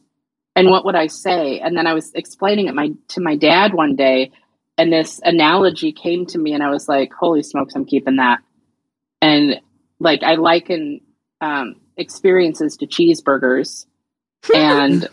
[0.55, 1.59] And what would i say?
[1.59, 4.31] And then i was explaining it my to my dad one day
[4.79, 8.39] and this analogy came to me and i was like holy smokes i'm keeping that.
[9.21, 9.61] And
[9.99, 11.01] like i liken
[11.41, 13.87] um, experiences to cheeseburgers.
[14.55, 15.09] And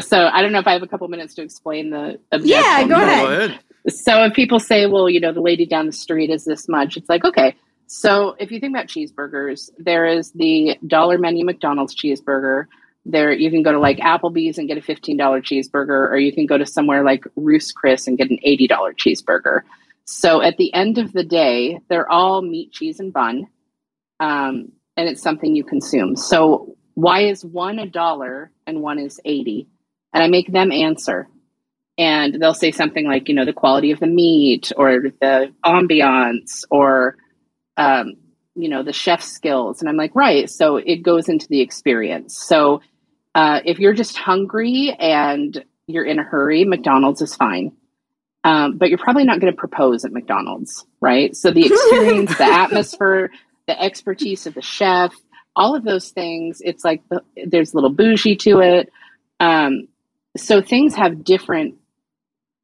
[0.00, 2.48] so i don't know if i have a couple minutes to explain the objection.
[2.48, 3.60] yeah go ahead.
[3.88, 6.96] So if people say well you know the lady down the street is this much
[6.96, 7.54] it's like okay.
[7.86, 12.66] So if you think about cheeseburgers there is the dollar menu mcdonald's cheeseburger.
[13.06, 16.46] There you can go to like applebee's and get a $15 cheeseburger or you can
[16.46, 19.62] go to somewhere like Ruth's Chris and get an $80 cheeseburger.
[20.04, 23.46] So at the end of the day they're all meat cheese and bun
[24.20, 26.14] um, and it's something you consume.
[26.14, 29.66] So why is one a dollar and one is 80
[30.12, 31.28] and i make them answer
[32.00, 36.64] and they'll say something like you know the quality of the meat or the ambiance
[36.70, 37.16] or
[37.76, 38.14] um,
[38.56, 42.36] you know the chef skills and i'm like right so it goes into the experience
[42.36, 42.80] so
[43.34, 47.72] uh, if you're just hungry and you're in a hurry, McDonald's is fine.
[48.42, 51.36] Um, but you're probably not going to propose at McDonald's, right?
[51.36, 53.30] So the experience, the atmosphere,
[53.66, 55.14] the expertise of the chef,
[55.54, 58.90] all of those things, it's like the, there's a little bougie to it.
[59.40, 59.88] Um,
[60.36, 61.74] so things have different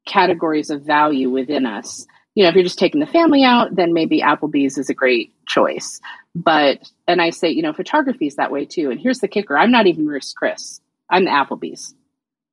[0.07, 2.05] categories of value within us.
[2.35, 5.33] You know, if you're just taking the family out, then maybe Applebee's is a great
[5.47, 5.99] choice.
[6.35, 8.91] But, and I say, you know, photography is that way too.
[8.91, 11.95] And here's the kicker I'm not even Ruth's Chris, I'm the Applebee's.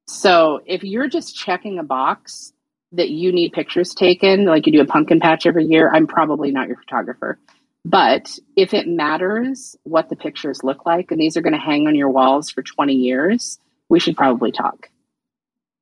[0.06, 2.52] So if you're just checking a box
[2.92, 6.50] that you need pictures taken, like you do a pumpkin patch every year, I'm probably
[6.50, 7.38] not your photographer.
[7.84, 11.86] But if it matters what the pictures look like, and these are going to hang
[11.86, 13.58] on your walls for 20 years,
[13.90, 14.88] we should probably talk.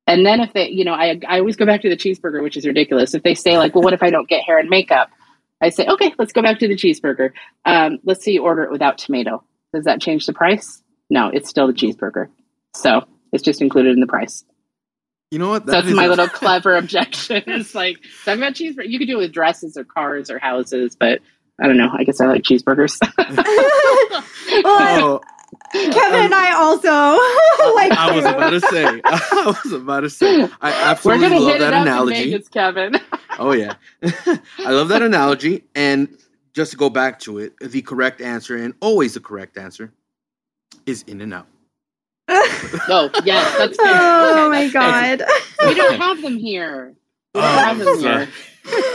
[0.05, 2.57] And then if they, you know, I, I always go back to the cheeseburger, which
[2.57, 3.13] is ridiculous.
[3.13, 5.09] If they say, like, well, what if I don't get hair and makeup?
[5.61, 7.31] I say, okay, let's go back to the cheeseburger.
[7.63, 9.43] Um, let's see, order it without tomato.
[9.73, 10.83] Does that change the price?
[11.09, 12.27] No, it's still the cheeseburger.
[12.75, 14.43] So it's just included in the price.
[15.31, 15.65] You know what?
[15.65, 17.43] That That's my a- little clever objection.
[17.47, 18.89] It's like talking about cheeseburger.
[18.89, 21.21] You could do it with dresses or cars or houses, but
[21.61, 21.89] I don't know.
[21.91, 22.99] I guess I like cheeseburgers.
[24.63, 25.21] well, oh,
[25.71, 26.89] Kevin um, and I also
[27.75, 27.91] like.
[27.91, 29.01] I was about to say.
[29.05, 30.47] I was about to say.
[30.61, 32.31] I absolutely love that analogy.
[32.31, 32.99] Vegas, Kevin.
[33.39, 35.63] oh yeah, I love that analogy.
[35.75, 36.17] And
[36.53, 39.91] just to go back to it, the correct answer and always the correct answer
[40.85, 41.47] is in and out.
[42.29, 43.91] oh yes, that's fair.
[43.93, 45.69] Oh okay, my god, fair.
[45.69, 46.93] we don't have them here.
[47.33, 48.29] We don't oh, have them here.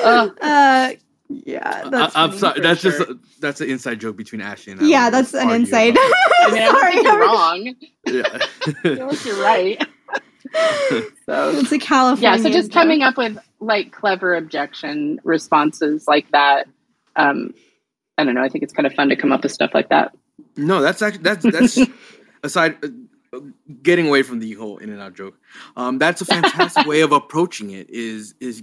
[0.05, 0.93] Uh, uh,
[1.29, 2.61] yeah, that's I, am sorry.
[2.61, 2.91] That's sure.
[2.91, 4.85] just a, that's an inside joke between Ashleigh and I.
[4.85, 5.97] Yeah, that's an inside.
[5.99, 7.75] I mean, sorry, you're wrong.
[8.07, 8.47] Yeah,
[9.25, 9.87] you're right.
[11.27, 12.39] so it's a California.
[12.39, 12.81] Yeah, so just joke.
[12.81, 16.69] coming up with like clever objection responses like that.
[17.17, 17.55] Um,
[18.17, 18.43] I don't know.
[18.43, 20.17] I think it's kind of fun to come up with stuff like that.
[20.57, 21.79] No, that's actually that's that's
[22.43, 22.77] aside
[23.33, 23.41] uh,
[23.83, 25.39] getting away from the whole in and out joke.
[25.77, 27.91] Um, that's a fantastic way of approaching it.
[27.91, 28.63] Is is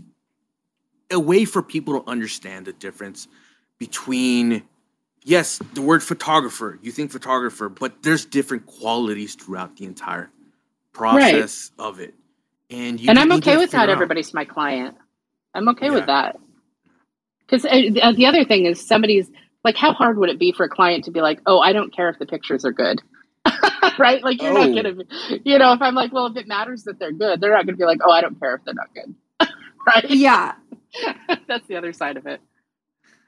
[1.12, 3.28] a way for people to understand the difference
[3.78, 4.64] between
[5.24, 10.30] yes the word photographer you think photographer but there's different qualities throughout the entire
[10.95, 11.86] process right.
[11.86, 12.16] of it.
[12.72, 14.95] And and i'm okay with that everybody's my client.
[15.53, 15.93] I'm okay yeah.
[15.93, 16.39] with that.
[17.41, 19.30] Because uh, the other thing is somebody's
[19.64, 21.93] like how hard would it be for a client to be like oh i don't
[21.93, 23.01] care if the pictures are good.
[23.97, 24.22] Right?
[24.22, 24.66] Like you're oh.
[24.66, 25.03] not gonna
[25.45, 27.78] you know if i'm like well if it matters that they're good they're not gonna
[27.78, 29.16] be like oh i don't care if they're not good.
[29.88, 30.10] Right?
[30.10, 30.56] Yeah
[31.47, 32.41] That's the other side of it.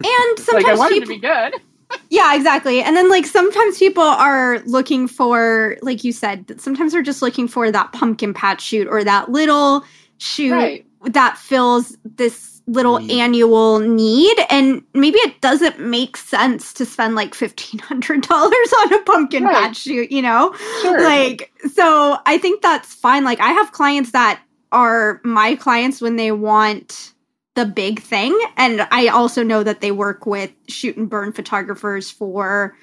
[0.04, 1.54] And sometimes like I want people, to be good.
[2.10, 2.82] yeah, exactly.
[2.82, 7.48] And then like sometimes people are looking for, like you said, sometimes they're just looking
[7.48, 9.84] for that pumpkin patch shoot or that little
[10.18, 10.86] shoot right.
[11.14, 13.10] that fills this little mm.
[13.12, 19.44] annual need and maybe it doesn't make sense to spend like $1500 on a pumpkin
[19.44, 19.56] right.
[19.56, 21.02] patch shoot you know sure.
[21.02, 24.42] like so i think that's fine like i have clients that
[24.74, 27.14] are my clients when they want
[27.58, 28.40] the big thing.
[28.56, 32.78] And I also know that they work with shoot and burn photographers for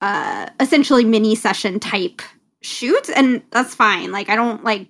[0.00, 2.22] uh, essentially mini session type
[2.62, 4.12] shoots, and that's fine.
[4.12, 4.86] Like I don't like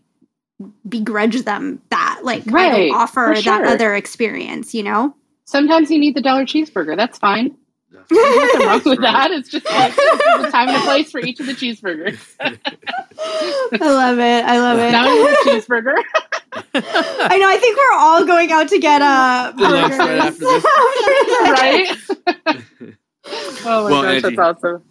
[0.86, 2.20] begrudge them that.
[2.22, 3.42] Like right, I don't offer sure.
[3.44, 4.74] that other experience.
[4.74, 5.16] You know.
[5.46, 6.94] Sometimes you need the dollar cheeseburger.
[6.94, 7.56] That's fine.
[7.90, 9.30] There's nothing wrong with that.
[9.30, 12.18] It's just like the time and a place for each of the cheeseburgers.
[12.40, 14.44] I love it.
[14.44, 14.90] I love it.
[14.90, 15.94] Now we a cheeseburger.
[16.74, 17.48] I know.
[17.48, 20.64] I think we're all going out to get uh, a lunch right after this.
[22.46, 22.62] right?
[23.66, 24.36] oh my Well, gosh, Angie.
[24.36, 24.82] that's awesome.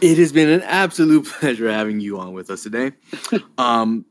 [0.00, 2.92] It has been an absolute pleasure having you on with us today.
[3.58, 4.04] Um,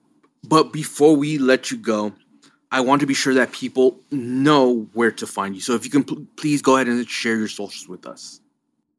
[0.48, 2.14] but before we let you go,
[2.72, 5.62] I want to be sure that people know where to find you.
[5.62, 8.40] So if you can pl- please go ahead and share your socials with us.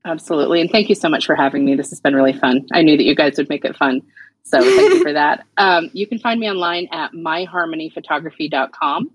[0.05, 0.61] Absolutely.
[0.61, 1.75] And thank you so much for having me.
[1.77, 2.67] This has been really fun.
[2.73, 4.03] I knew that you guys would make it fun.
[4.45, 5.47] So thank you for that.
[5.57, 9.11] Um, you can find me online at myharmonyphotography.com.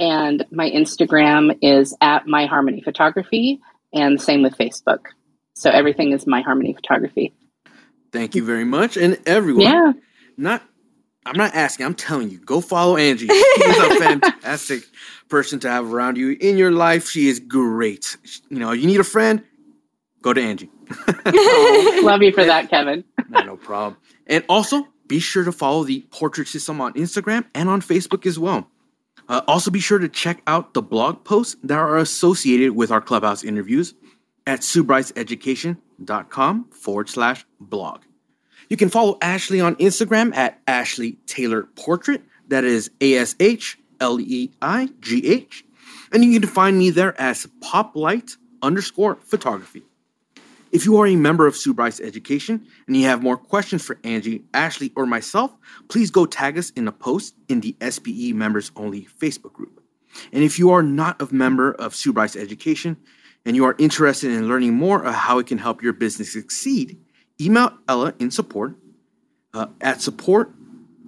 [0.00, 3.58] And my Instagram is at myharmonyphotography.
[3.92, 5.06] And same with Facebook.
[5.54, 7.34] So everything is My Harmony Photography.
[8.12, 8.96] Thank you very much.
[8.96, 9.92] And everyone, Yeah.
[10.36, 10.62] not
[11.26, 13.26] I'm not asking, I'm telling you, go follow Angie.
[13.26, 14.84] She is a fantastic
[15.28, 17.08] person to have around you in your life.
[17.10, 18.16] She is great.
[18.48, 19.42] You know, you need a friend,
[20.22, 20.70] go to Angie.
[21.26, 23.04] Love you for that, Kevin.
[23.28, 24.00] No, no problem.
[24.26, 28.38] And also, be sure to follow the Portrait System on Instagram and on Facebook as
[28.38, 28.68] well.
[29.28, 33.00] Uh, also, be sure to check out the blog posts that are associated with our
[33.00, 33.94] clubhouse interviews
[34.46, 38.02] at suebryceeducation.com forward slash blog.
[38.68, 42.22] You can follow Ashleigh on Instagram at Ashleigh Taylor Portrait.
[42.48, 45.64] That is A S H L E I G H.
[46.12, 49.82] And you can find me there as poplight underscore photography.
[50.70, 53.98] If you are a member of Sue Bryce Education and you have more questions for
[54.04, 55.54] Angie, Ashleigh, or myself,
[55.88, 59.82] please go tag us in a post in the SBE Members Only Facebook group.
[60.32, 62.96] And if you are not a member of Sue Bryce Education
[63.46, 66.98] and you are interested in learning more of how it can help your business succeed,
[67.40, 68.74] email Ella in support
[69.54, 70.52] uh, at support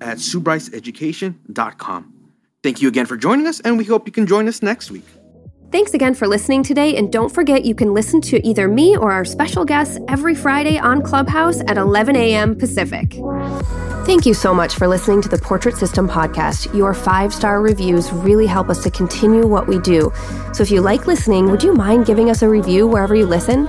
[0.00, 2.14] at SueBryceEducation.com.
[2.62, 5.04] Thank you again for joining us, and we hope you can join us next week.
[5.72, 9.12] Thanks again for listening today, and don't forget you can listen to either me or
[9.12, 12.56] our special guests every Friday on Clubhouse at 11 a.m.
[12.56, 13.14] Pacific.
[14.04, 16.76] Thank you so much for listening to the Portrait System podcast.
[16.76, 20.12] Your five star reviews really help us to continue what we do.
[20.54, 23.68] So if you like listening, would you mind giving us a review wherever you listen?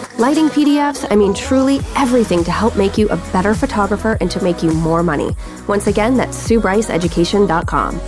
[0.21, 4.43] lighting PDFs, I mean, truly everything to help make you a better photographer and to
[4.43, 5.35] make you more money.
[5.67, 7.99] Once again, that's SueBryceEducation.com.